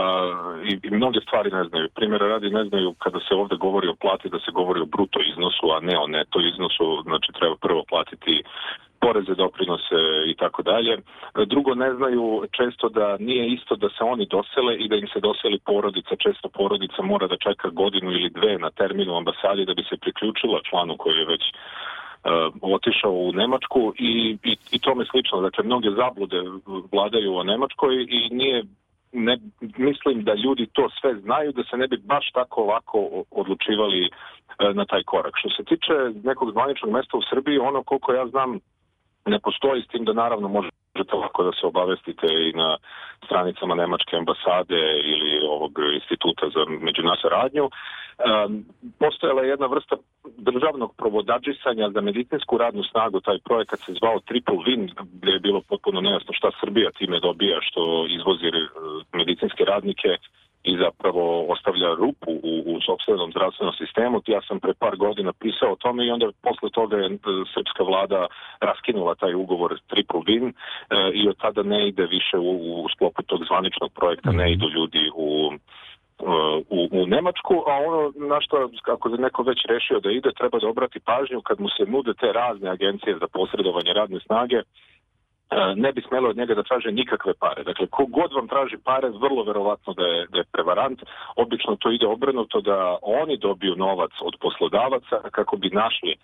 i, 0.64 0.80
i 0.84 0.90
mnoge 0.92 1.20
stvari 1.22 1.50
ne 1.52 1.64
znaju. 1.64 1.90
Primjera 1.96 2.28
radi 2.28 2.50
ne 2.50 2.64
znaju 2.64 2.94
kada 3.04 3.20
se 3.20 3.36
ovde 3.36 3.56
govori 3.56 3.88
o 3.88 3.96
plati 4.02 4.30
da 4.30 4.40
se 4.40 4.52
govori 4.52 4.80
o 4.82 4.86
bruto 4.86 5.20
iznosu, 5.32 5.66
a 5.76 5.80
ne 5.80 6.00
o 6.00 6.08
neto 6.08 6.40
iznosu. 6.40 7.02
Znači 7.04 7.32
treba 7.32 7.56
prvo 7.56 7.84
platiti 7.90 8.44
poreze, 9.02 9.34
doprinose 9.36 10.00
i 10.28 10.36
tako 10.36 10.64
dalje. 10.64 10.98
Drugo, 11.46 11.76
ne 11.76 11.94
znaju 11.94 12.44
često 12.52 12.90
da 12.90 13.18
nije 13.18 13.48
isto 13.48 13.76
da 13.76 13.90
se 13.90 14.04
oni 14.04 14.26
dosele 14.26 14.76
i 14.76 14.88
da 14.88 14.96
im 14.96 15.08
se 15.14 15.20
doseli 15.20 15.60
porodica. 15.66 16.16
Često 16.16 16.50
porodica 16.50 17.02
mora 17.02 17.28
da 17.28 17.38
čeka 17.38 17.70
godinu 17.70 18.12
ili 18.12 18.30
dve 18.30 18.58
na 18.58 18.70
terminu 18.70 19.18
ambasadi 19.18 19.66
da 19.66 19.74
bi 19.74 19.84
se 19.90 19.98
priključila 19.98 20.60
članu 20.70 20.98
koji 20.98 21.18
je 21.18 21.26
već 21.26 21.44
otišao 22.62 23.12
u 23.12 23.32
Nemačku 23.32 23.94
i, 23.98 24.38
i, 24.44 24.58
i 24.72 24.80
tome 24.80 25.06
slično. 25.12 25.42
Dakle, 25.42 25.64
mnoge 25.64 25.90
zablude 25.92 26.38
vladaju 26.92 27.36
o 27.36 27.44
Nemačkoj 27.44 28.06
i 28.10 28.30
nije 28.36 28.64
ne, 29.12 29.38
mislim 29.78 30.24
da 30.24 30.34
ljudi 30.34 30.68
to 30.74 30.90
sve 31.02 31.16
znaju, 31.16 31.52
da 31.52 31.64
se 31.64 31.78
ne 31.78 31.88
bi 31.88 31.98
baš 31.98 32.32
tako 32.32 32.66
lako 32.66 33.24
odlučivali 33.32 34.10
na 34.74 34.86
taj 34.86 35.04
korak. 35.04 35.34
Što 35.36 35.50
se 35.50 35.64
tiče 35.64 35.94
nekog 36.24 36.52
zvaničnog 36.52 36.92
mesta 36.92 37.18
u 37.18 37.22
Srbiji, 37.30 37.58
ono 37.58 37.84
koliko 37.84 38.14
ja 38.14 38.28
znam 38.28 38.60
ne 39.26 39.40
postoji 39.40 39.82
s 39.82 39.88
tim 39.88 40.06
da 40.06 40.14
naravno 40.14 40.48
može 40.48 40.70
možete 41.00 41.16
lako 41.16 41.44
da 41.44 41.52
se 41.52 41.66
obavestite 41.66 42.28
i 42.28 42.54
na 42.54 42.78
stranicama 43.26 43.76
Nemačke 43.76 44.16
ambasade 44.18 44.82
ili 45.14 45.48
ovog 45.50 45.72
instituta 45.94 46.46
za 46.56 46.66
međunasaradnju. 46.82 47.70
Um, 48.20 48.66
postojala 49.00 49.42
je 49.42 49.50
jedna 49.50 49.68
vrsta 49.68 49.96
državnog 50.38 50.96
provodadžisanja 50.96 51.90
za 51.90 52.02
medicinsku 52.02 52.58
radnu 52.58 52.84
snagu, 52.84 53.22
taj 53.22 53.40
projekat 53.40 53.80
se 53.80 53.94
zvao 53.94 54.20
Triple 54.20 54.60
Win, 54.66 54.92
gde 55.14 55.32
je 55.32 55.40
bilo 55.40 55.62
potpuno 55.62 56.02
nejasno 56.02 56.34
šta 56.34 56.52
Srbija 56.62 56.92
time 56.92 57.20
dobija, 57.20 57.58
što 57.62 58.08
izvozi 58.10 58.48
e, 58.48 58.52
medicinske 59.14 59.64
radnike 59.66 60.10
i 60.64 60.78
zapravo 60.78 61.46
ostavlja 61.54 61.94
rupu 61.96 62.32
u, 62.32 62.54
u 62.66 62.82
sobstvenom 62.82 63.32
zdravstvenom 63.32 63.74
sistemu. 63.74 64.22
Ja 64.28 64.42
sam 64.48 64.60
pre 64.60 64.74
par 64.74 64.96
godina 64.96 65.34
pisao 65.34 65.72
o 65.72 65.82
tome 65.84 66.06
i 66.06 66.12
onda 66.12 66.28
posle 66.42 66.70
toga 66.70 66.98
je 66.98 67.06
e, 67.06 67.18
srpska 67.54 67.84
vlada 67.84 68.28
raskinula 68.62 69.16
taj 69.16 69.34
ugovor 69.34 69.80
Triple 69.88 70.22
Win 70.28 70.46
e, 70.50 70.54
i 71.14 71.30
od 71.30 71.38
tada 71.38 71.64
ne 71.64 71.88
ide 71.88 72.06
više 72.06 72.38
u, 72.38 72.84
u 72.84 72.90
sklopu 72.94 73.22
tog 73.24 73.46
zvaničnog 73.46 73.92
projekta, 73.94 74.32
ne 74.32 74.44
mhm. 74.44 74.54
idu 74.54 74.70
ljudi 74.70 75.12
u 75.16 75.52
u, 76.70 76.88
u 76.92 77.08
Nemačku, 77.08 77.64
a 77.68 77.74
ono 77.88 78.12
na 78.16 78.42
što, 78.42 78.70
kako 78.82 79.10
je 79.10 79.18
neko 79.18 79.44
već 79.44 79.66
rešio 79.66 80.00
da 80.00 80.12
ide, 80.12 80.32
treba 80.32 80.60
da 80.60 80.68
obrati 80.68 81.00
pažnju 81.00 81.42
kad 81.42 81.60
mu 81.60 81.70
se 81.70 81.84
nude 81.86 82.14
te 82.14 82.32
razne 82.32 82.70
agencije 82.70 83.18
za 83.20 83.28
posredovanje 83.28 83.94
radne 83.94 84.20
snage, 84.20 84.62
ne 85.76 85.92
bi 85.92 86.02
smelo 86.02 86.30
od 86.30 86.38
njega 86.38 86.54
da 86.56 86.64
traže 86.64 86.92
nikakve 86.92 87.34
pare. 87.34 87.64
Dakle, 87.64 87.88
kogod 87.88 88.34
vam 88.34 88.48
traži 88.48 88.78
pare, 88.84 89.10
vrlo 89.10 89.44
verovatno 89.44 89.94
da 89.94 90.06
je, 90.06 90.28
da 90.32 90.38
je 90.38 90.52
prevarant. 90.52 91.00
Obično 91.36 91.76
to 91.76 91.92
ide 91.92 92.08
obrnuto 92.08 92.62
da 92.62 92.98
oni 93.02 93.38
dobiju 93.38 93.76
novac 93.76 94.12
od 94.22 94.34
poslodavaca 94.42 95.18
kako 95.32 95.58
bi 95.58 95.70
našli 95.70 96.12
e, 96.12 96.18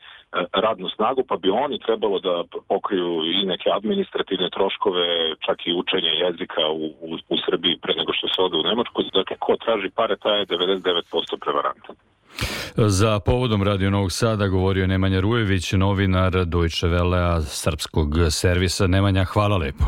radnu 0.53 0.89
snagu, 0.89 1.23
pa 1.27 1.35
bi 1.35 1.49
oni 1.49 1.79
trebalo 1.79 2.19
da 2.19 2.43
pokriju 2.67 3.21
i 3.25 3.45
neke 3.45 3.69
administrativne 3.73 4.49
troškove, 4.49 5.35
čak 5.45 5.67
i 5.67 5.73
učenje 5.73 6.09
jezika 6.09 6.67
u, 6.67 6.85
u, 6.85 7.09
u 7.29 7.37
Srbiji 7.45 7.79
pre 7.81 7.93
nego 7.95 8.13
što 8.13 8.27
se 8.27 8.41
ode 8.41 8.57
u 8.57 8.63
Nemačku. 8.63 9.01
Dakle, 9.13 9.37
ko 9.39 9.55
traži 9.65 9.89
pare, 9.89 10.15
taj 10.17 10.39
je 10.39 10.45
99% 10.45 11.37
prevaranta. 11.41 11.93
Za 12.75 13.19
povodom 13.19 13.63
Radio 13.63 13.89
Novog 13.89 14.11
Sada 14.11 14.47
govorio 14.47 14.87
Nemanja 14.87 15.19
Rujević, 15.19 15.73
novinar 15.73 16.45
Deutsche 16.45 16.87
Welle 16.87 17.41
srpskog 17.41 18.15
servisa. 18.29 18.87
Nemanja, 18.87 19.23
hvala 19.23 19.57
lepo. 19.57 19.85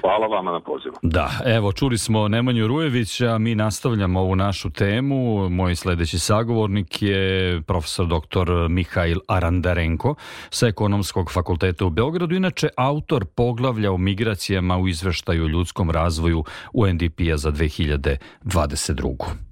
Hvala 0.00 0.26
vama 0.26 0.52
na 0.52 0.60
pozivu. 0.60 0.94
Da, 1.02 1.30
evo, 1.44 1.72
čuli 1.72 1.98
smo 1.98 2.28
Nemanju 2.28 2.66
Rujevića, 2.66 3.38
mi 3.38 3.54
nastavljamo 3.54 4.20
ovu 4.20 4.36
našu 4.36 4.70
temu. 4.70 5.48
Moj 5.48 5.76
sledeći 5.76 6.18
sagovornik 6.18 7.02
je 7.02 7.62
profesor 7.62 8.06
dr. 8.06 8.68
Mihajl 8.68 9.18
Arandarenko 9.28 10.14
sa 10.50 10.66
Ekonomskog 10.66 11.32
fakulteta 11.32 11.84
u 11.84 11.90
Beogradu, 11.90 12.34
inače 12.34 12.68
autor 12.76 13.24
poglavlja 13.24 13.92
o 13.92 13.96
migracijama 13.96 14.78
u 14.78 14.88
izveštaju 14.88 15.48
ljudskom 15.48 15.90
razvoju 15.90 16.44
UNDP-a 16.72 17.36
za 17.36 17.52
2022. 17.52 19.49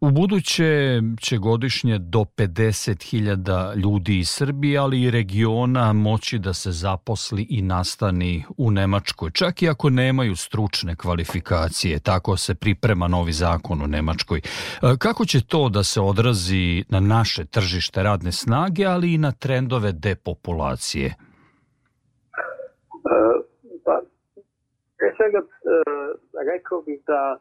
U 0.00 0.10
buduće 0.10 1.00
će 1.20 1.38
godišnje 1.38 1.98
do 1.98 2.18
50.000 2.18 3.76
ljudi 3.76 4.18
iz 4.18 4.28
Srbije, 4.28 4.78
ali 4.78 5.02
i 5.02 5.10
regiona 5.10 5.92
moći 5.92 6.38
da 6.38 6.52
se 6.52 6.70
zaposli 6.70 7.46
i 7.50 7.62
nastani 7.62 8.44
u 8.56 8.70
Nemačkoj, 8.70 9.30
čak 9.30 9.62
i 9.62 9.68
ako 9.68 9.90
nemaju 9.90 10.36
stručne 10.36 10.96
kvalifikacije. 10.96 11.98
Tako 11.98 12.36
se 12.36 12.54
priprema 12.54 13.08
novi 13.08 13.32
zakon 13.32 13.82
u 13.82 13.86
Nemačkoj. 13.86 14.38
E, 14.38 14.42
kako 14.98 15.24
će 15.24 15.46
to 15.46 15.68
da 15.68 15.82
se 15.82 16.00
odrazi 16.00 16.84
na 16.88 17.00
naše 17.00 17.44
tržište 17.44 18.02
radne 18.02 18.32
snage, 18.32 18.84
ali 18.84 19.14
i 19.14 19.18
na 19.18 19.32
trendove 19.32 19.92
depopulacije? 19.92 21.06
E, 21.06 21.14
pa, 23.84 24.00
pre 24.98 25.08
svega, 25.16 25.38
e, 25.38 25.44
rekao 26.54 26.82
bih 26.82 27.00
da 27.06 27.38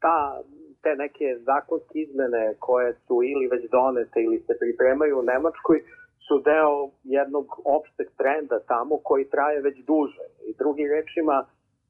ta 0.00 0.40
te 0.86 0.96
neke 1.04 1.26
zakonske 1.50 1.98
izmene 2.04 2.54
koje 2.66 2.90
su 3.04 3.16
ili 3.32 3.46
već 3.52 3.62
donete 3.70 4.18
ili 4.22 4.38
se 4.46 4.54
pripremaju 4.62 5.18
u 5.18 5.28
Nemačkoj 5.32 5.78
su 6.26 6.34
deo 6.50 6.76
jednog 7.04 7.46
opšteg 7.76 8.08
trenda 8.20 8.58
tamo 8.72 8.94
koji 9.08 9.30
traje 9.34 9.60
već 9.60 9.76
duže. 9.90 10.26
I 10.48 10.50
drugim 10.60 10.88
rečima, 10.96 11.36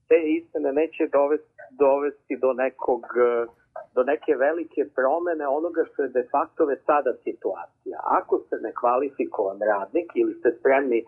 te 0.09 0.19
izmene 0.37 0.71
neće 0.81 1.03
dovesti, 1.19 1.55
dovesti 1.85 2.35
do 2.45 2.53
nekog 2.53 3.03
do 3.95 4.03
neke 4.13 4.33
velike 4.47 4.83
promene 4.99 5.47
onoga 5.59 5.83
što 5.89 6.03
je 6.03 6.17
de 6.19 6.25
facto 6.33 6.65
već 6.65 6.81
sada 6.91 7.13
situacija. 7.25 7.97
Ako 8.19 8.35
ste 8.39 8.57
nekvalifikovan 8.69 9.59
radnik 9.73 10.09
ili 10.15 10.35
ste 10.35 10.49
spremni 10.59 11.01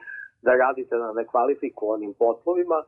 da 0.43 0.53
radite 0.65 0.97
na 0.97 1.13
nekvalifikovanim 1.13 2.13
poslovima, 2.19 2.79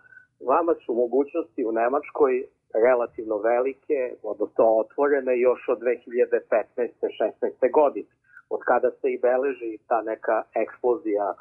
vama 0.52 0.74
su 0.82 0.94
mogućnosti 0.94 1.64
u 1.64 1.72
Nemačkoj 1.72 2.32
relativno 2.74 3.36
velike, 3.38 4.14
odnosno 4.22 4.64
otvorene 4.82 5.40
još 5.40 5.68
od 5.68 5.78
2015. 5.78 6.88
16. 7.20 7.72
godine, 7.72 8.08
od 8.50 8.60
kada 8.64 8.90
se 8.90 9.12
i 9.12 9.18
beleži 9.18 9.78
ta 9.88 10.02
neka 10.02 10.42
eksplozija 10.54 11.34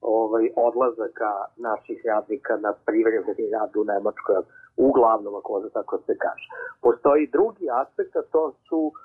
ovaj, 0.00 0.50
odlazaka 0.56 1.32
naših 1.56 2.02
radnika 2.04 2.56
na 2.56 2.72
privremeni 2.86 3.50
rad 3.52 3.76
u 3.76 3.84
Nemačkoj, 3.84 4.36
uglavnom, 4.76 5.34
ako 5.34 5.60
da 5.60 5.68
tako 5.68 5.98
se 6.06 6.14
kaže. 6.18 6.48
Postoji 6.80 7.26
drugi 7.26 7.66
aspekt, 7.82 8.16
a 8.16 8.22
to 8.32 8.52
su 8.68 8.92
e, 8.92 8.96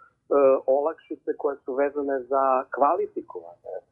olakšice 0.65 1.32
koje 1.38 1.58
su 1.65 1.74
vezane 1.74 2.20
za 2.20 2.63
kvalifikovane 2.75 3.75
e, 3.77 3.84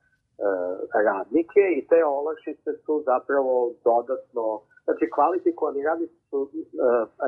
radnike 1.07 1.63
i 1.77 1.87
te 1.87 2.05
olakšice 2.05 2.71
su 2.85 3.03
zapravo 3.05 3.71
dodatno 3.83 4.61
Znači, 4.85 5.09
kvalifikovani 5.15 5.83
radnici 5.83 6.19
su 6.29 6.39
uh, 6.41 6.49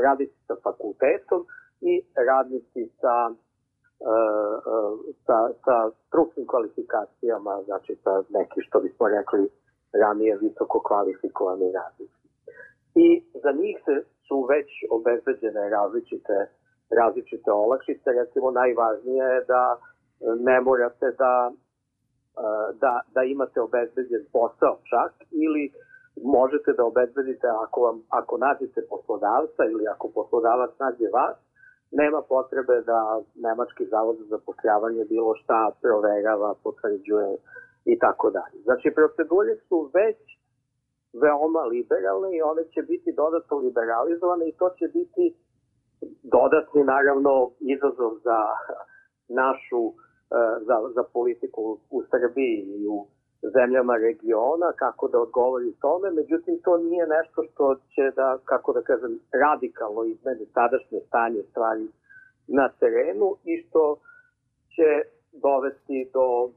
radnici 0.03 0.37
sa 0.47 0.55
fakultetom 0.63 1.41
i 1.81 1.93
radnici 2.29 2.81
sa, 3.01 3.15
uh, 3.31 4.55
sa, 5.25 5.37
sa 5.65 5.75
stručnim 6.07 6.47
kvalifikacijama, 6.47 7.61
znači 7.65 7.95
sa 8.03 8.23
neki, 8.29 8.61
što 8.67 8.79
bismo 8.79 9.07
rekli, 9.07 9.49
ranije 10.01 10.37
visoko 10.41 10.79
kvalifikovani 10.87 11.71
radnici. 11.71 12.25
I 12.95 13.23
za 13.43 13.51
njih 13.51 13.75
se 13.85 13.95
su 14.27 14.37
već 14.49 14.69
obezbeđene 14.91 15.69
različite, 15.69 16.37
različite 16.99 17.51
olakšice. 17.51 18.09
Recimo, 18.11 18.51
najvažnije 18.51 19.23
je 19.23 19.45
da 19.47 19.77
ne 20.39 20.61
morate 20.61 21.11
da, 21.17 21.51
da, 22.81 23.01
da 23.13 23.23
imate 23.23 23.61
obezbeđen 23.61 24.23
posao 24.33 24.77
čak 24.91 25.11
ili 25.31 25.71
možete 26.23 26.73
da 26.77 26.85
obezbedite 26.85 27.47
ako, 27.47 27.81
vam, 27.81 27.97
ako 28.09 28.37
nađete 28.37 28.81
poslodavca 28.89 29.61
ili 29.71 29.85
ako 29.93 30.05
poslodavac 30.17 30.71
nađe 30.79 31.09
vas, 31.13 31.37
nema 31.91 32.21
potrebe 32.21 32.81
da 32.81 32.99
Nemački 33.35 33.85
zavod 33.85 34.17
za 34.17 34.25
zapošljavanje 34.25 35.05
bilo 35.05 35.35
šta 35.35 35.71
proverava, 35.81 36.55
potvrđuje 36.63 37.29
i 37.85 37.99
tako 37.99 38.29
dalje. 38.29 38.57
Znači, 38.63 38.87
procedure 38.95 39.55
su 39.67 39.89
već 39.93 40.19
veoma 41.23 41.63
liberalne 41.73 42.29
i 42.37 42.41
one 42.41 42.63
će 42.73 42.81
biti 42.81 43.09
dodatno 43.21 43.57
liberalizovane 43.57 44.49
i 44.49 44.57
to 44.59 44.69
će 44.69 44.87
biti 44.87 45.25
dodatni, 46.23 46.83
naravno, 46.83 47.51
izazov 47.59 48.11
za 48.27 48.39
našu, 49.41 49.83
e, 49.87 49.93
za, 50.67 50.77
za 50.95 51.03
politiku 51.13 51.61
u 51.89 52.03
Srbiji 52.11 52.55
i 52.79 52.87
u 52.87 53.07
zemljama 53.53 53.95
regiona, 53.97 54.71
kako 54.75 55.07
da 55.07 55.19
odgovori 55.19 55.73
tome, 55.81 56.11
međutim 56.11 56.59
to 56.63 56.77
nije 56.77 57.07
nešto 57.07 57.43
što 57.49 57.75
će 57.75 58.11
da, 58.15 58.37
kako 58.45 58.73
da 58.73 58.81
kažem, 58.81 59.19
radikalno 59.31 60.03
izmeni 60.03 60.45
sadašnje 60.53 60.99
stanje 61.07 61.41
stvari 61.51 61.87
na 62.47 62.69
terenu 62.79 63.35
i 63.43 63.63
što 63.63 63.97
će 64.75 64.89
dovesti 65.31 66.09
do 66.13 66.49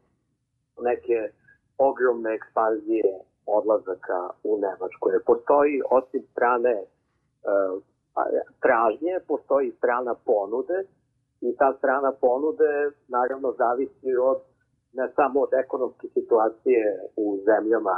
neke 0.80 1.30
ogromne 1.78 2.34
ekspanzije 2.34 3.04
odlazaka 3.46 4.20
u 4.44 4.58
Nemačku. 4.60 5.10
Jer 5.10 5.22
postoji 5.26 5.82
osim 5.90 6.22
strane 6.32 6.70
e, 6.70 6.84
tražnje, 8.60 9.14
postoji 9.28 9.72
strana 9.78 10.14
ponude 10.24 10.78
i 11.40 11.56
ta 11.56 11.74
strana 11.78 12.12
ponude 12.20 12.90
naravno 13.08 13.52
zavisi 13.58 14.10
od 14.22 14.38
ne 14.92 15.08
samo 15.16 15.40
od 15.40 15.52
ekonomske 15.54 16.06
situacije 16.16 16.82
u 17.16 17.38
zemljama 17.48 17.96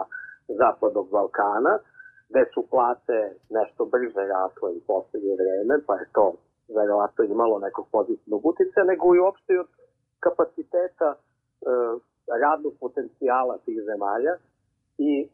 Zapadnog 0.48 1.10
Balkana, 1.10 1.78
gde 2.28 2.44
su 2.54 2.66
plate 2.70 3.18
nešto 3.50 3.84
brže 3.84 4.22
rasle 4.36 4.68
u 4.70 4.80
poslednje 4.86 5.34
vreme, 5.40 5.74
pa 5.86 5.94
je 5.94 6.06
to 6.12 6.34
verovatno 6.78 7.24
imalo 7.24 7.58
nekog 7.58 7.86
pozitivnog 7.92 8.46
uticaja, 8.46 8.84
nego 8.84 9.14
i 9.14 9.20
uopšte 9.20 9.60
od 9.60 9.70
kapaciteta 10.20 11.08
e, 11.14 11.18
radnog 12.42 12.74
potencijala 12.80 13.58
tih 13.64 13.78
zemalja. 13.90 14.34
I, 14.98 15.28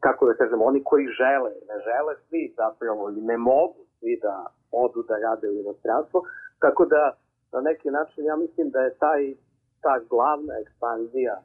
kako 0.00 0.26
da 0.26 0.34
kažem, 0.34 0.62
oni 0.62 0.80
koji 0.84 1.06
žele, 1.06 1.50
ne 1.68 1.76
žele 1.88 2.14
svi 2.28 2.54
zapravo 2.56 3.10
i 3.10 3.20
ne 3.20 3.36
mogu 3.36 3.80
svi 3.98 4.18
da 4.22 4.46
odu 4.72 5.02
da 5.08 5.16
rade 5.18 5.48
u 5.50 5.60
inostranstvo, 5.62 6.22
Tako 6.62 6.84
da, 6.84 7.16
na 7.52 7.60
neki 7.60 7.90
način, 7.90 8.24
ja 8.24 8.36
mislim 8.36 8.70
da 8.70 8.80
je 8.80 8.94
taj, 8.94 9.34
ta 9.82 9.94
glavna 10.10 10.54
ekspanzija 10.62 11.36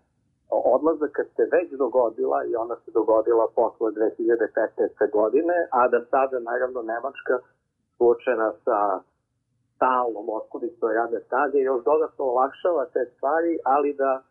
odlazaka 0.50 1.24
se 1.36 1.44
već 1.56 1.72
dogodila 1.84 2.40
i 2.46 2.56
ona 2.56 2.76
se 2.86 2.92
dogodila 2.92 3.48
posle 3.56 3.92
2015. 3.92 5.12
godine, 5.12 5.56
a 5.72 5.88
da 5.88 6.00
sada, 6.12 6.40
naravno, 6.40 6.82
Nemačka 6.82 7.36
suočena 7.98 8.52
sa 8.66 9.00
stalnom 9.76 10.30
oskudicom 10.30 10.90
radne 10.92 11.20
snage 11.28 11.58
još 11.60 11.84
dodatno 11.84 12.26
olakšava 12.26 12.86
te 12.94 13.04
stvari, 13.16 13.60
ali 13.64 13.94
da 13.94 14.12
e, 14.22 14.24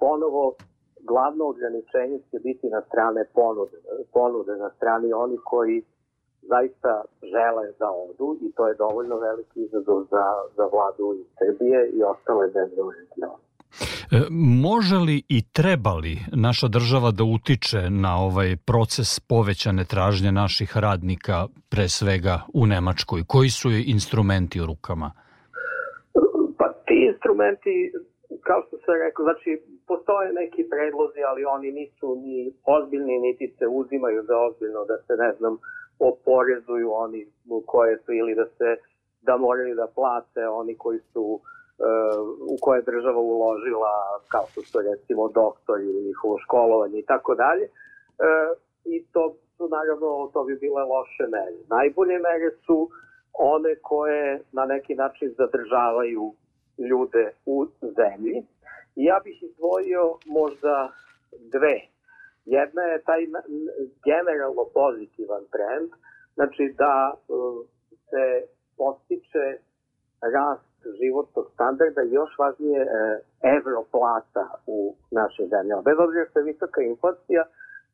ponovo 0.00 0.54
glavno 1.10 1.44
ograničenje 1.44 2.18
će 2.30 2.38
biti 2.38 2.66
na 2.68 2.80
strane 2.88 3.24
ponude, 3.34 3.76
ponude 4.12 4.56
na 4.56 4.70
strani 4.76 5.12
oni 5.12 5.38
koji 5.44 5.82
zaista 6.48 7.02
žele 7.22 7.64
da 7.78 7.88
odu 8.06 8.28
i 8.46 8.52
to 8.56 8.68
je 8.68 8.74
dovoljno 8.74 9.16
veliki 9.18 9.60
izazov 9.60 9.98
za, 10.10 10.24
za 10.56 10.64
vladu 10.72 11.14
iz 11.20 11.26
Srbije 11.38 11.90
i 11.96 12.02
ostale 12.02 12.50
zemlje 12.56 12.82
u 12.82 12.90
regionu. 12.90 13.38
E, 14.12 14.16
može 14.64 14.96
li 14.96 15.22
i 15.28 15.38
treba 15.52 15.94
li 15.94 16.14
naša 16.46 16.68
država 16.68 17.10
da 17.10 17.24
utiče 17.36 17.80
na 17.90 18.12
ovaj 18.28 18.50
proces 18.70 19.20
povećane 19.20 19.84
tražnje 19.84 20.32
naših 20.32 20.76
radnika, 20.76 21.36
pre 21.70 21.88
svega 21.88 22.34
u 22.54 22.66
Nemačkoj? 22.66 23.20
Koji 23.26 23.48
su 23.48 23.68
je 23.70 23.84
instrumenti 23.96 24.60
u 24.60 24.66
rukama? 24.66 25.08
Pa 26.58 26.66
ti 26.86 26.96
instrumenti, 27.12 27.74
kao 28.48 28.60
što 28.66 28.76
sam 28.84 28.94
rekao, 29.06 29.22
znači 29.28 29.50
postoje 29.90 30.28
neki 30.42 30.62
predlozi, 30.72 31.20
ali 31.30 31.52
oni 31.56 31.68
nisu 31.80 32.06
ni 32.24 32.52
ozbiljni, 32.76 33.16
niti 33.26 33.46
se 33.58 33.66
uzimaju 33.80 34.20
za 34.28 34.36
ozbiljno 34.46 34.80
da 34.90 34.96
se, 35.06 35.12
ne 35.24 35.30
znam, 35.38 35.54
oporezuju 35.98 36.92
oni 36.92 37.26
koje 37.66 37.98
su 37.98 38.12
ili 38.12 38.34
da 38.34 38.46
se 38.46 38.76
da 39.22 39.36
moraju 39.36 39.74
da 39.74 39.86
plate 39.94 40.48
oni 40.48 40.74
koji 40.78 40.98
su 41.12 41.22
uh, 41.22 41.40
u 42.40 42.56
koje 42.60 42.78
je 42.78 42.82
država 42.82 43.20
uložila, 43.20 44.20
kao 44.28 44.46
što 44.50 44.62
su 44.62 44.78
recimo 44.80 45.28
doktori 45.28 45.84
ili 45.84 46.06
njihovo 46.06 46.38
školovanje 46.38 46.98
i 46.98 47.06
tako 47.06 47.34
dalje. 47.34 47.64
E, 47.64 47.70
I 48.84 49.04
to 49.12 49.34
su 49.56 49.68
naravno, 49.68 50.30
to 50.32 50.44
bi 50.44 50.56
bile 50.56 50.82
loše 50.82 51.26
mere. 51.28 51.58
Najbolje 51.68 52.18
mere 52.18 52.50
su 52.66 52.88
one 53.32 53.74
koje 53.82 54.40
na 54.52 54.64
neki 54.64 54.94
način 54.94 55.34
zadržavaju 55.38 56.34
ljude 56.78 57.32
u 57.46 57.66
zemlji. 57.80 58.42
Ja 58.96 59.20
bih 59.24 59.42
izdvojio 59.42 60.18
možda 60.26 60.92
dve. 61.52 61.93
Jedna 62.44 62.82
je 62.82 63.02
taj 63.02 63.22
generalno 64.08 64.64
pozitivan 64.74 65.44
trend, 65.54 65.90
znači 66.34 66.74
da 66.78 67.12
e, 67.14 67.16
se 68.08 68.24
postiče 68.76 69.46
rast 70.34 70.74
životnog 71.00 71.46
standarda 71.54 72.02
i 72.02 72.12
još 72.12 72.32
važnije 72.38 72.82
e, 72.82 72.88
evro 73.56 73.84
plata 73.90 74.44
u 74.66 74.94
našim 75.10 75.46
zemljama. 75.48 75.82
Bez 75.82 75.96
obzira 75.98 76.24
što 76.30 76.38
je 76.38 76.50
visoka 76.52 76.80
inflacija, 76.82 77.42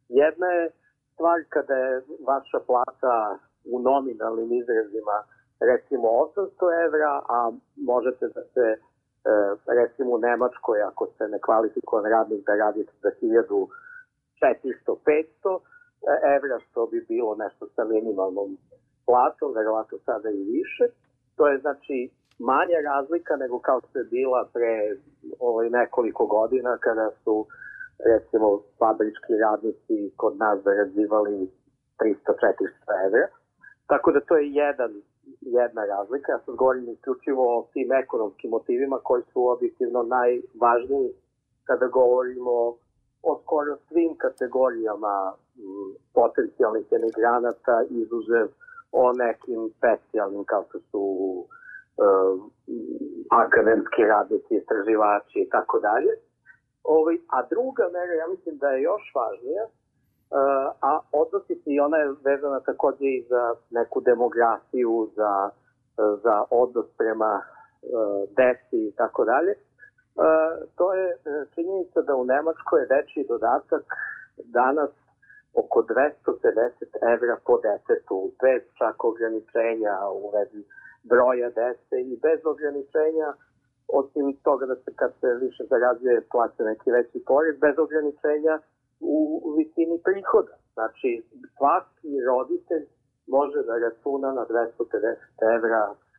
jedna 0.09 0.47
je 0.47 0.71
stvar 1.13 1.39
kada 1.49 1.75
je 1.75 2.03
vaša 2.27 2.59
plata 2.67 3.39
u 3.73 3.81
nominalnim 3.89 4.53
izrazima 4.53 5.17
recimo 5.61 6.09
800 6.09 6.85
evra, 6.87 7.13
a 7.29 7.53
možete 7.77 8.29
da 8.37 8.43
se 8.55 8.67
e, 8.71 8.79
recimo 9.81 10.11
u 10.15 10.19
Nemačkoj, 10.19 10.83
ako 10.83 11.07
ste 11.07 11.29
nekvalifikovan 11.29 12.05
radnik, 12.11 12.47
da 12.47 12.55
radite 12.55 12.93
za 13.03 13.11
1400-500 13.23 13.37
evra, 13.43 13.67
što 16.71 16.87
bi 16.87 17.07
bilo 17.09 17.35
nešto 17.35 17.67
sa 17.75 17.85
minimalnom 17.85 18.57
platom, 19.07 19.55
verovatno 19.55 19.99
sada 19.99 20.31
i 20.31 20.43
više. 20.57 20.85
To 21.37 21.49
je 21.49 21.59
znači 21.59 22.11
manja 22.39 22.79
razlika 22.93 23.37
nego 23.37 23.59
kao 23.59 23.81
što 23.89 23.99
je 23.99 24.05
bila 24.05 24.49
pre 24.53 24.97
ovaj, 25.39 25.71
nekoliko 25.71 26.27
godina 26.27 26.79
kada 26.81 27.11
su 27.25 27.47
recimo 28.13 28.61
fabrički 28.79 29.33
radnici 29.45 30.13
kod 30.17 30.37
nas 30.37 30.59
zarađivali 30.65 31.51
300-400 31.99 33.07
evra. 33.07 33.27
Tako 33.87 34.13
da 34.13 34.21
to 34.21 34.37
je 34.37 34.53
jedan, 34.53 34.93
jedna 35.41 35.85
razlika. 35.85 36.33
Ja 36.33 36.41
sam 36.45 36.57
govorim 36.57 36.89
isključivo 36.89 37.59
o 37.59 37.67
tim 37.73 37.93
ekonomskim 37.93 38.51
motivima 38.51 38.99
koji 39.03 39.23
su 39.33 39.49
objektivno 39.49 40.03
najvažniji 40.03 41.11
kada 41.65 41.87
govorimo 41.87 42.77
o 43.23 43.41
skoro 43.43 43.77
svim 43.89 44.17
kategorijama 44.19 45.33
potencijalnih 46.15 46.87
emigranata 46.93 47.77
izuzev 47.91 48.47
o 48.93 49.13
nekim 49.13 49.71
specijalnim 49.77 50.45
kao 50.45 50.65
što 50.69 50.79
su 50.91 51.01
uh, 51.01 52.41
akademski 53.31 54.03
radnici, 54.05 54.55
istraživači 54.55 55.39
i 55.39 55.49
tako 55.49 55.79
dalje. 55.79 56.13
Ovaj, 56.85 57.17
a 57.29 57.47
druga 57.47 57.85
mera, 57.93 58.13
ja 58.13 58.27
mislim 58.27 58.59
da 58.59 58.69
je 58.69 58.83
još 58.83 59.03
važnija, 59.15 59.65
uh, 59.65 59.71
a 60.81 61.01
odnosi 61.13 61.55
se 61.55 61.71
i 61.71 61.81
ona 61.81 61.97
je 61.97 62.15
vezana 62.25 62.61
takođe 62.61 63.05
i 63.05 63.27
za 63.29 63.55
neku 63.71 64.01
demografiju, 64.01 65.09
za, 65.17 65.51
uh, 65.51 66.21
za 66.23 66.45
odnos 66.51 66.87
prema 66.99 67.33
uh, 67.43 68.29
deci 68.37 68.79
i 68.89 68.93
tako 68.97 69.25
dalje. 69.25 69.55
Uh, 70.17 70.25
to 70.77 70.95
je 70.95 71.17
činjenica 71.55 72.01
da 72.03 72.15
u 72.15 72.25
Nemačkoj 72.25 72.81
je 72.81 72.87
dečiji 72.87 73.25
dodatak 73.29 73.85
danas 74.45 74.91
oko 75.55 75.79
250 75.83 77.13
evra 77.15 77.37
po 77.47 77.55
detetu, 77.67 78.33
bez 78.43 78.63
čak 78.79 79.05
ograničenja 79.05 79.95
u 80.13 80.31
vezi 80.37 80.63
broja 81.03 81.49
dece 81.51 81.97
i 82.01 82.19
bez 82.27 82.41
ograničenja, 82.53 83.29
osim 83.89 84.37
toga 84.43 84.67
da 84.67 84.77
se 84.77 84.91
kad 84.97 85.13
se 85.21 85.29
više 85.45 85.63
zarađuje 85.71 86.27
plaća 86.33 86.63
neki 86.65 86.91
veći 86.91 87.25
porez, 87.27 87.57
bez 87.61 87.75
ograničenja 87.79 88.55
u 89.01 89.17
visini 89.57 89.99
prihoda. 90.05 90.55
Znači, 90.75 91.11
svaki 91.57 92.13
roditelj 92.29 92.87
može 93.27 93.63
da 93.63 93.79
računa 93.79 94.33
na 94.33 94.45
250 94.47 95.57
evra 95.57 95.83
e, 95.93 96.10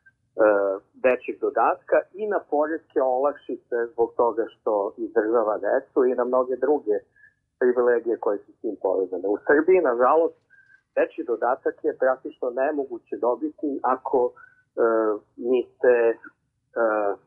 dečjeg 0.94 1.40
dodatka 1.40 1.98
i 2.14 2.28
na 2.28 2.40
poredke 2.50 3.02
olakšice 3.02 3.76
zbog 3.92 4.14
toga 4.18 4.46
što 4.50 4.94
izdržava 4.98 5.58
decu 5.58 6.06
i 6.06 6.16
na 6.16 6.24
mnoge 6.24 6.56
druge 6.56 6.96
privilegije 7.60 8.18
koje 8.18 8.38
su 8.38 8.52
s 8.52 8.62
tim 8.62 8.76
povezane. 8.82 9.28
U 9.28 9.38
Srbiji, 9.48 9.88
nažalost, 9.92 10.38
dečji 10.96 11.24
dodatak 11.24 11.76
je 11.84 11.98
praktično 11.98 12.50
nemoguće 12.50 13.16
dobiti 13.18 13.80
ako 13.84 14.20
e, 14.32 14.34
niste 15.38 15.96
e, 16.10 16.16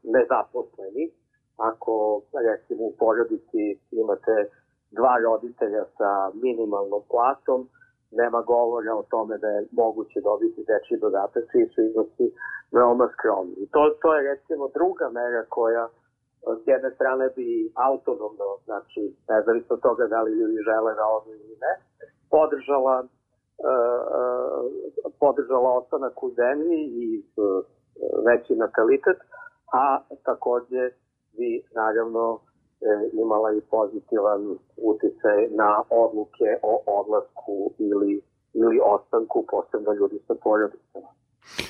nezaposleni. 0.02 1.04
Ako, 1.56 2.22
recimo, 2.48 2.82
u 2.84 2.94
porodici 2.98 3.64
imate 3.90 4.36
dva 4.90 5.14
roditelja 5.26 5.84
sa 5.98 6.10
minimalnom 6.42 7.02
platom, 7.10 7.60
nema 8.10 8.40
govora 8.42 8.92
o 8.94 9.02
tome 9.02 9.38
da 9.38 9.48
je 9.48 9.66
moguće 9.72 10.20
dobiti 10.20 10.64
dečji 10.70 10.96
dodatak, 11.04 11.44
svi 11.50 11.64
su 11.74 11.82
iznosi 11.82 12.26
veoma 12.76 13.06
skromni. 13.14 13.54
I 13.62 13.66
to, 13.72 13.80
to 14.02 14.14
je 14.14 14.28
recimo 14.32 14.68
druga 14.78 15.06
mera 15.18 15.44
koja 15.48 15.88
s 16.62 16.66
jedne 16.66 16.90
strane 16.90 17.28
bi 17.36 17.72
autonomno, 17.74 18.48
znači 18.64 19.02
nezavisno 19.28 19.76
toga 19.76 20.06
da 20.06 20.22
li 20.22 20.32
ljudi 20.32 20.58
žele 20.70 20.94
da 20.94 21.04
odu 21.16 21.30
ili 21.30 21.56
ne, 21.64 21.72
podržala 22.30 22.96
e, 23.02 23.74
podržala 25.20 25.70
ostanak 25.78 26.22
u 26.22 26.30
zemlji 26.30 26.80
i 27.04 27.22
veći 28.26 28.54
natalitet, 28.56 29.18
a 29.72 30.00
takođe 30.24 30.90
bi 31.36 31.62
naravno 31.74 32.38
imala 33.12 33.52
i 33.52 33.60
pozitivan 33.60 34.58
uticaj 34.76 35.48
na 35.50 35.82
odluke 35.90 36.48
o 36.62 36.82
odlasku 36.86 37.70
ili, 37.78 38.22
ili 38.54 38.80
ostanku, 38.84 39.44
posebno 39.50 39.92
ljudi 39.92 40.18
sa 40.26 40.34
porodicama. 40.44 41.08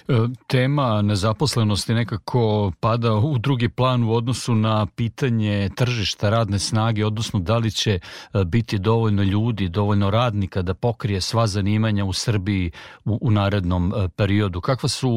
E, 0.09 0.13
tema 0.47 1.03
nezaposlenosti 1.03 1.95
nekako 1.95 2.73
pada 2.81 3.13
u 3.15 3.39
drugi 3.39 3.69
plan 3.69 4.05
u 4.05 4.13
odnosu 4.13 4.55
na 4.55 4.87
pitanje 4.97 5.71
tržišta 5.77 6.31
radne 6.31 6.59
snage, 6.59 7.07
odnosno 7.07 7.41
da 7.41 7.57
li 7.57 7.71
će 7.71 7.91
e, 7.91 8.01
biti 8.45 8.79
dovoljno 8.79 9.23
ljudi, 9.23 9.69
dovoljno 9.69 10.11
radnika 10.11 10.63
da 10.63 10.75
pokrije 10.75 11.21
sva 11.21 11.47
zanimanja 11.47 12.05
u 12.05 12.13
Srbiji 12.13 12.71
u, 13.05 13.19
u 13.21 13.31
narednom 13.31 13.93
e, 13.93 14.09
periodu. 14.17 14.61
Kakva 14.61 14.89
su 14.89 15.11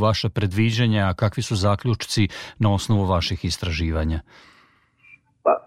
vaša 0.00 0.28
predviđanja, 0.28 1.14
kakvi 1.16 1.42
su 1.42 1.56
zaključci 1.56 2.28
na 2.58 2.74
osnovu 2.74 3.04
vaših 3.04 3.44
istraživanja? 3.44 4.20
Pa, 5.42 5.64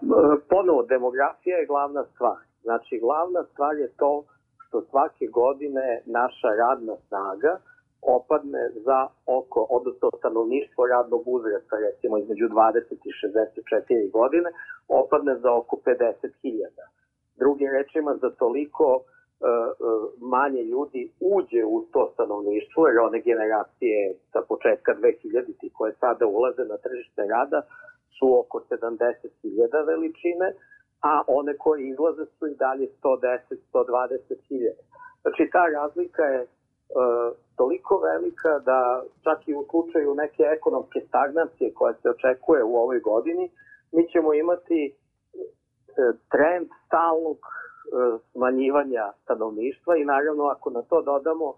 ponovo, 0.50 0.82
demografija 0.82 1.56
je 1.56 1.66
glavna 1.66 2.04
stvar. 2.14 2.38
Znači, 2.62 2.98
glavna 3.00 3.40
stvar 3.52 3.74
je 3.76 3.88
to 3.96 4.24
što 4.68 4.82
svake 4.90 5.26
godine 5.26 6.02
naša 6.06 6.48
radna 6.62 6.94
snaga– 7.08 7.58
opadne 8.06 8.70
za 8.86 9.06
oko, 9.26 9.66
odnosno 9.70 10.10
stanovništvo 10.18 10.86
radnog 10.86 11.22
uzrasta, 11.26 11.76
recimo 11.76 12.18
između 12.18 12.44
20 12.48 12.80
i 13.08 13.10
64 13.10 14.10
godine, 14.10 14.50
opadne 14.88 15.34
za 15.38 15.52
oko 15.52 15.76
50.000. 15.86 16.68
Drugim 17.36 17.70
rečima, 17.70 18.16
za 18.22 18.30
toliko 18.30 19.00
e, 19.00 19.02
manje 20.20 20.62
ljudi 20.62 21.10
uđe 21.20 21.64
u 21.64 21.84
to 21.92 22.10
stanovništvo, 22.14 22.86
jer 22.88 22.98
one 22.98 23.20
generacije 23.20 24.14
sa 24.32 24.40
početka 24.48 24.94
2000 24.94 25.72
koje 25.72 25.92
sada 25.92 26.26
ulaze 26.26 26.64
na 26.64 26.76
tržište 26.76 27.22
rada 27.34 27.62
su 28.18 28.26
oko 28.40 28.56
70.000 28.70 29.86
veličine, 29.86 30.48
a 31.10 31.22
one 31.26 31.56
koje 31.56 31.88
izlaze 31.88 32.24
su 32.38 32.46
i 32.46 32.54
dalje 32.54 32.86
110-120.000. 33.02 34.72
Znači 35.22 35.42
ta 35.52 35.64
razlika 35.78 36.22
je 36.22 36.40
e, 36.42 36.46
toliko 37.56 37.98
velika 37.98 38.58
da 38.58 39.02
čak 39.24 39.48
i 39.48 39.54
u 39.54 39.66
slučaju 39.70 40.14
neke 40.14 40.42
ekonomske 40.56 41.00
stagnacije 41.08 41.74
koja 41.74 41.94
se 41.94 42.10
očekuje 42.10 42.64
u 42.64 42.76
ovoj 42.76 43.00
godini, 43.00 43.50
mi 43.92 44.08
ćemo 44.08 44.34
imati 44.34 44.80
e, 44.86 44.92
trend 46.30 46.68
stalnog 46.86 47.38
e, 47.38 47.48
smanjivanja 48.32 49.12
stanovništva 49.22 49.96
i 49.96 50.04
naravno 50.04 50.44
ako 50.44 50.70
na 50.70 50.82
to 50.82 51.02
dodamo 51.02 51.54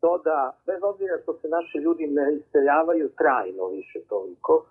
to 0.00 0.18
da, 0.24 0.52
bez 0.66 0.80
obzira 0.82 1.14
što 1.22 1.32
se 1.40 1.48
naši 1.48 1.78
ljudi 1.78 2.06
ne 2.06 2.26
iseljavaju 2.34 3.08
trajno 3.20 3.66
više 3.66 3.98
toliko, 4.08 4.64
e, 4.64 4.66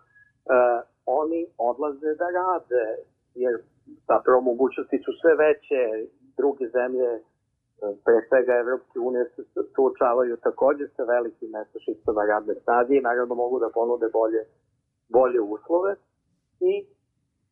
oni 1.06 1.46
odlaze 1.58 2.16
da 2.22 2.28
rade, 2.40 2.86
jer 3.36 3.54
zapravo 4.08 4.42
mogućnosti 4.42 4.98
su 5.06 5.12
sve 5.22 5.36
veće, 5.36 5.82
druge 6.38 6.66
zemlje, 6.68 7.10
e, 7.14 7.22
pre 7.80 8.18
svega 8.28 8.54
Evropske 8.54 9.00
unije 9.00 9.26
se 9.36 9.44
suočavaju 9.76 10.38
takođe 10.38 10.88
sa 10.96 11.04
velikim 11.04 11.52
nestašicama 11.52 12.26
radne 12.26 12.56
snage 12.64 12.96
i 12.96 13.02
naravno 13.02 13.36
mogu 13.36 13.60
da 13.60 13.70
ponude 13.74 14.08
bolje, 14.14 14.42
bolje 15.10 15.42
uslove 15.42 15.96
i 16.60 16.86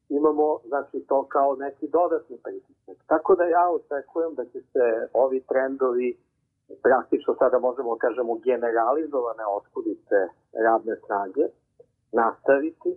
imamo 0.09 0.59
znači, 0.65 1.05
to 1.07 1.25
kao 1.35 1.55
neki 1.55 1.87
dodatni 1.87 2.37
pritisak. 2.43 2.97
Tako 3.07 3.35
da 3.35 3.43
ja 3.43 3.65
očekujem 3.77 4.35
da 4.35 4.45
će 4.45 4.61
se 4.61 4.85
ovi 5.13 5.39
trendovi 5.49 6.17
praktično 6.83 7.35
sada 7.39 7.59
možemo 7.59 7.97
kažemo 7.97 8.35
generalizovane 8.35 9.45
otkudice 9.57 10.19
radne 10.65 10.95
snage 11.05 11.45
nastaviti 12.11 12.91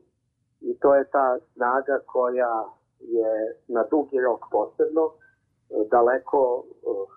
i 0.60 0.78
to 0.78 0.94
je 0.94 1.04
ta 1.04 1.38
snaga 1.52 1.98
koja 2.06 2.64
je 3.00 3.56
na 3.68 3.82
dugi 3.90 4.20
rok 4.20 4.40
posebno 4.50 5.10
daleko 5.90 6.64
e, 6.64 6.68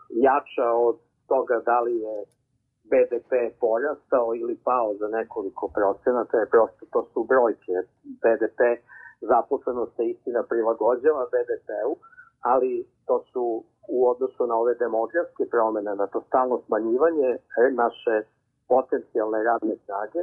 jača 0.09 0.67
od 0.87 0.97
toga 1.27 1.61
da 1.65 1.79
li 1.79 1.95
je 1.99 2.15
BDP 2.91 3.31
porastao 3.59 4.35
ili 4.35 4.55
pao 4.63 4.93
za 4.99 5.07
nekoliko 5.07 5.67
procenata, 5.67 6.37
je 6.37 6.49
prosto 6.49 6.85
to 6.91 7.07
su 7.13 7.23
brojke. 7.23 7.75
BDP 8.23 8.61
zaposleno 9.21 9.85
se 9.95 10.05
istina 10.05 10.43
prilagođava 10.49 11.23
BDP-u, 11.33 11.95
ali 12.41 12.87
to 13.07 13.23
su 13.31 13.63
u 13.89 14.09
odnosu 14.09 14.47
na 14.47 14.55
ove 14.55 14.73
demografske 14.75 15.43
promene, 15.51 15.95
na 15.95 16.07
to 16.07 16.21
stalno 16.27 16.61
smanjivanje 16.65 17.37
naše 17.83 18.15
potencijalne 18.67 19.43
radne 19.43 19.75
snage, 19.85 20.21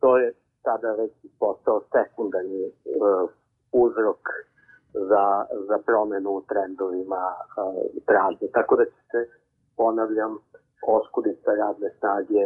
to 0.00 0.18
je 0.18 0.32
sada 0.62 0.92
već 0.92 1.12
postao 1.38 1.80
sekundarni 1.92 2.64
uh, 2.64 3.30
uzrok 3.72 4.22
za, 5.10 5.44
za 5.68 5.78
promenu 5.86 6.30
u 6.30 6.42
trendovima 6.48 7.34
tražnje. 8.06 8.48
Tako 8.52 8.76
da 8.76 8.84
će 8.84 9.00
se, 9.10 9.20
ponavljam, 9.76 10.38
oskudica 10.86 11.50
radne 11.58 11.90
snage 11.98 12.44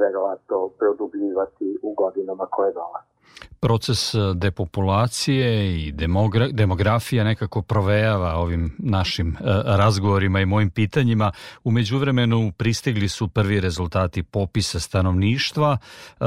verovato 0.00 0.70
produbljivati 0.78 1.78
u 1.82 1.94
godinama 1.94 2.46
koje 2.46 2.72
dolaze 2.72 3.17
proces 3.60 4.14
e, 4.14 4.18
depopulacije 4.34 5.78
i 5.80 5.92
demogra 5.92 6.48
demografija 6.48 7.24
nekako 7.24 7.62
provejava 7.62 8.34
ovim 8.34 8.76
našim 8.78 9.28
e, 9.28 9.34
razgovorima 9.64 10.40
i 10.40 10.46
mojim 10.46 10.70
pitanjima. 10.70 11.32
Umeđu 11.64 11.98
vremenu 11.98 12.52
pristigli 12.58 13.08
su 13.08 13.28
prvi 13.28 13.60
rezultati 13.60 14.22
popisa 14.22 14.80
stanovništva 14.80 15.78
e, 15.80 16.24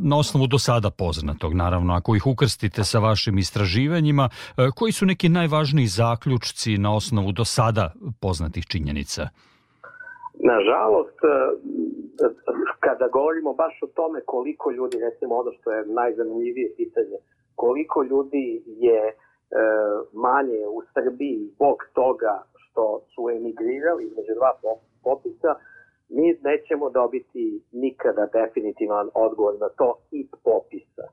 na 0.00 0.18
osnovu 0.18 0.46
do 0.46 0.58
sada 0.58 0.90
poznatog, 0.90 1.54
naravno. 1.54 1.94
Ako 1.94 2.16
ih 2.16 2.26
ukrstite 2.26 2.84
sa 2.84 2.98
vašim 2.98 3.38
istraživanjima, 3.38 4.28
koji 4.74 4.92
su 4.92 5.06
neki 5.06 5.28
najvažniji 5.28 5.86
zaključci 5.86 6.78
na 6.78 6.94
osnovu 6.94 7.32
do 7.32 7.44
sada 7.44 7.92
poznatih 8.20 8.66
činjenica? 8.66 9.28
Nažalost, 10.42 11.18
kada 12.80 13.08
govorimo 13.08 13.52
baš 13.54 13.82
o 13.82 13.86
tome 13.86 14.20
koliko 14.26 14.70
ljudi, 14.70 14.98
recimo 14.98 15.34
ono 15.34 15.52
što 15.52 15.72
je 15.72 15.86
najzanimljivije 15.86 16.74
pitanje, 16.76 17.16
koliko 17.54 18.02
ljudi 18.02 18.62
je 18.66 19.02
e, 19.08 19.14
manje 20.12 20.66
u 20.70 20.82
Srbiji 20.94 21.50
zbog 21.54 21.76
toga 21.92 22.42
što 22.54 23.00
su 23.14 23.30
emigrirali 23.30 24.04
između 24.04 24.32
dva 24.34 24.52
popisa, 25.02 25.54
mi 26.08 26.38
nećemo 26.42 26.90
dobiti 26.90 27.62
nikada 27.72 28.26
definitivan 28.32 29.10
odgovor 29.14 29.54
na 29.60 29.68
to 29.68 29.98
i 30.10 30.28
popisa. 30.44 31.06
E, 31.06 31.12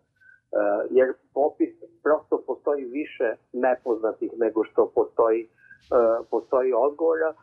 jer 0.90 1.14
popis 1.34 1.74
prosto 2.04 2.44
postoji 2.48 2.86
više 2.86 3.36
nepoznatih 3.54 4.32
nego 4.38 4.64
što 4.64 4.92
postoji, 4.96 5.42
e, 5.44 5.48
postoji 6.32 6.74
odgovora. 6.74 7.30
E, 7.30 7.38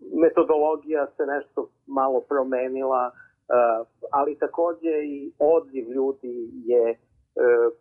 metodologija 0.00 1.06
se 1.16 1.26
nešto 1.26 1.68
malo 1.86 2.20
promenila, 2.20 3.10
uh, 3.10 3.86
ali 4.10 4.38
takođe 4.38 4.94
i 5.04 5.32
odziv 5.38 5.90
ljudi 5.90 6.50
je 6.64 6.90
uh, 6.90 6.96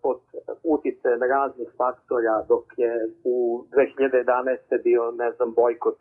pod 0.02 0.20
uticajem 0.64 1.24
raznih 1.24 1.70
faktora, 1.78 2.46
dok 2.48 2.66
je 2.78 2.92
u 3.24 3.66
2011. 3.72 4.84
bio, 4.84 5.12
ne 5.12 5.32
znam, 5.32 5.54
bojkot 5.54 5.98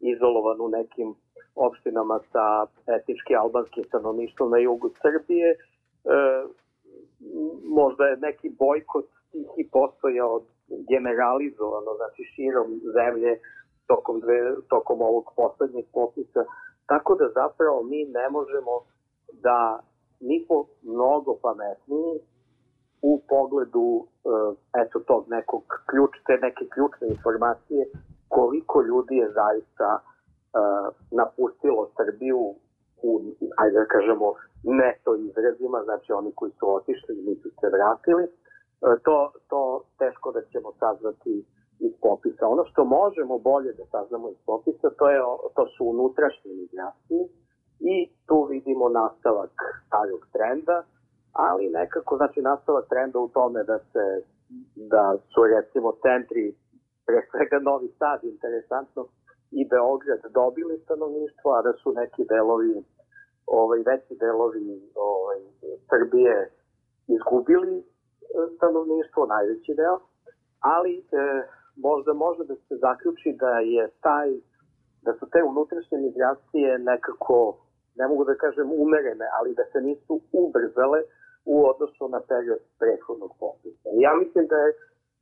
izolovan 0.00 0.60
u 0.60 0.68
nekim 0.68 1.14
opštinama 1.54 2.20
sa 2.32 2.66
etnički 2.96 3.36
albanskim 3.36 3.84
stanovništvom 3.84 4.50
na 4.50 4.58
jugu 4.58 4.90
Srbije. 5.02 5.56
Uh, 6.04 6.50
možda 7.80 8.04
je 8.06 8.16
neki 8.16 8.48
bojkot 8.58 9.08
i 9.56 9.68
postojao 9.70 10.42
generalizovano, 10.92 11.90
znači 11.96 12.22
širom 12.34 12.68
zemlje 12.96 13.38
tokom, 13.86 14.20
dve, 14.20 14.54
tokom 14.68 15.02
ovog 15.02 15.32
poslednjeg 15.36 15.84
popisa. 15.92 16.44
Tako 16.86 17.14
da 17.14 17.28
zapravo 17.34 17.82
mi 17.82 18.04
ne 18.04 18.30
možemo 18.30 18.74
da 19.32 19.80
nismo 20.20 20.64
mnogo 20.82 21.36
pametniji 21.42 22.20
u 23.02 23.22
pogledu 23.28 23.88
uh, 23.90 24.56
eto 24.82 24.98
tog 25.00 25.24
nekog 25.28 25.62
ključ, 25.90 26.10
te 26.26 26.38
neke 26.46 26.64
ključne 26.74 27.08
informacije 27.08 27.86
koliko 28.28 28.82
ljudi 28.82 29.16
je 29.16 29.32
zaista 29.32 29.88
uh, 30.00 30.94
napustilo 31.10 31.90
Srbiju 31.96 32.40
u, 33.02 33.10
ajde 33.56 33.78
da 33.78 33.86
kažemo, 33.86 34.26
neto 34.62 35.16
izrazima, 35.16 35.82
znači 35.84 36.12
oni 36.12 36.32
koji 36.34 36.52
su 36.58 36.74
otišli 36.74 37.12
i 37.18 37.26
nisu 37.28 37.48
se 37.60 37.66
vratili. 37.76 38.24
Uh, 38.24 38.94
to, 39.04 39.32
to 39.48 39.84
teško 39.98 40.32
da 40.32 40.42
ćemo 40.42 40.72
saznati 40.78 41.44
iz 41.78 41.92
popisa. 42.00 42.46
Ono 42.46 42.64
što 42.64 42.84
možemo 42.84 43.38
bolje 43.38 43.72
da 43.72 43.84
saznamo 43.84 44.28
iz 44.30 44.40
popisa, 44.46 44.90
to, 44.98 45.10
je, 45.10 45.18
to 45.56 45.66
su 45.76 45.84
unutrašnje 45.84 46.50
migracije 46.62 47.22
i 47.80 47.94
tu 48.26 48.46
vidimo 48.50 48.88
nastavak 48.88 49.52
starog 49.86 50.22
trenda, 50.32 50.84
ali 51.32 51.70
nekako, 51.70 52.16
znači 52.16 52.40
nastavak 52.42 52.84
trenda 52.88 53.18
u 53.18 53.28
tome 53.28 53.64
da 53.64 53.78
se 53.78 54.04
da 54.76 55.16
su 55.32 55.40
recimo 55.56 55.92
centri, 56.04 56.44
pre 57.06 57.18
svega 57.30 57.58
Novi 57.68 57.88
Sad, 57.98 58.18
interesantno, 58.24 59.02
i 59.58 59.62
Beograd 59.72 60.22
dobili 60.40 60.82
stanovništvo, 60.84 61.48
a 61.56 61.62
da 61.66 61.72
su 61.80 61.92
neki 61.92 62.22
delovi, 62.34 62.74
ovaj, 63.46 63.80
veći 63.90 64.14
delovi 64.24 64.68
ovaj, 65.10 65.40
Srbije 65.90 66.36
izgubili 67.16 67.76
e, 67.78 67.84
stanovništvo, 68.56 69.26
najveći 69.26 69.72
deo, 69.80 69.98
ali 70.60 70.94
e, 70.98 71.02
možda 71.76 72.12
može 72.12 72.44
da 72.44 72.54
se 72.54 72.76
zaključi 72.76 73.36
da 73.42 73.58
je 73.58 73.90
taj, 74.00 74.28
da 75.02 75.12
su 75.18 75.24
te 75.32 75.42
unutrašnje 75.42 75.98
migracije 75.98 76.78
nekako, 76.78 77.56
ne 77.96 78.08
mogu 78.08 78.24
da 78.24 78.34
kažem 78.34 78.68
umerene, 78.84 79.26
ali 79.38 79.54
da 79.54 79.64
se 79.72 79.80
nisu 79.80 80.20
ubrzale 80.32 81.00
u 81.44 81.66
odnosu 81.70 82.08
na 82.08 82.20
period 82.28 82.62
prethodnog 82.78 83.32
popisa. 83.40 83.88
Ja 84.06 84.12
mislim 84.22 84.46
da 84.46 84.56
je 84.56 84.72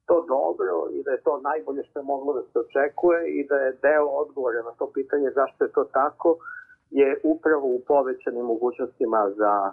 to 0.06 0.24
dobro 0.34 0.74
i 0.96 1.02
da 1.02 1.10
je 1.10 1.24
to 1.26 1.40
najbolje 1.40 1.82
što 1.84 1.98
je 1.98 2.04
moglo 2.04 2.32
da 2.32 2.42
se 2.42 2.58
očekuje 2.64 3.20
i 3.38 3.46
da 3.48 3.56
je 3.56 3.78
deo 3.82 4.06
odgovora 4.22 4.62
na 4.62 4.72
to 4.78 4.90
pitanje 4.94 5.30
zašto 5.34 5.64
je 5.64 5.72
to 5.72 5.84
tako 5.84 6.36
je 6.90 7.20
upravo 7.22 7.66
u 7.66 7.80
povećanim 7.86 8.44
mogućnostima 8.44 9.30
za 9.36 9.72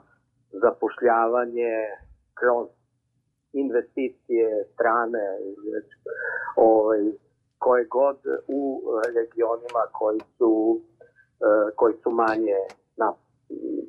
zapošljavanje 0.52 1.74
kroz 2.40 2.68
investicije 3.54 4.66
strane 4.74 5.26
ovaj, 6.56 7.00
koje 7.58 7.86
god 7.86 8.18
u 8.48 8.82
regionima 9.18 9.84
koji 9.92 10.20
su 10.38 10.82
eh, 11.48 11.72
koji 11.76 11.94
su 12.04 12.10
manje 12.12 12.60
na 12.98 13.14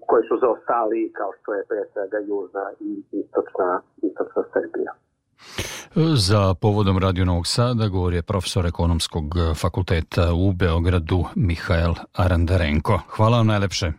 koji 0.06 0.22
su 0.28 0.34
zaostali 0.40 1.12
kao 1.18 1.30
što 1.38 1.54
je 1.54 1.64
pre 1.68 1.82
svega 1.92 2.18
južna 2.18 2.64
i 2.80 2.90
istočna, 3.22 3.80
istočna 4.08 4.42
Srbija. 4.52 4.92
Za 6.28 6.54
povodom 6.60 6.98
Radio 6.98 7.24
Novog 7.24 7.46
Sada 7.46 7.88
govori 7.88 8.16
je 8.16 8.22
profesor 8.22 8.66
ekonomskog 8.66 9.24
fakulteta 9.62 10.24
u 10.44 10.52
Beogradu 10.52 11.18
Mihael 11.36 11.94
Arandarenko. 12.12 13.00
Hvala 13.16 13.36
vam 13.36 13.46
najlepše. 13.46 13.92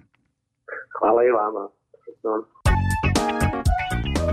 Hvala 1.00 1.24
i 1.24 1.32
vama. 1.32 1.64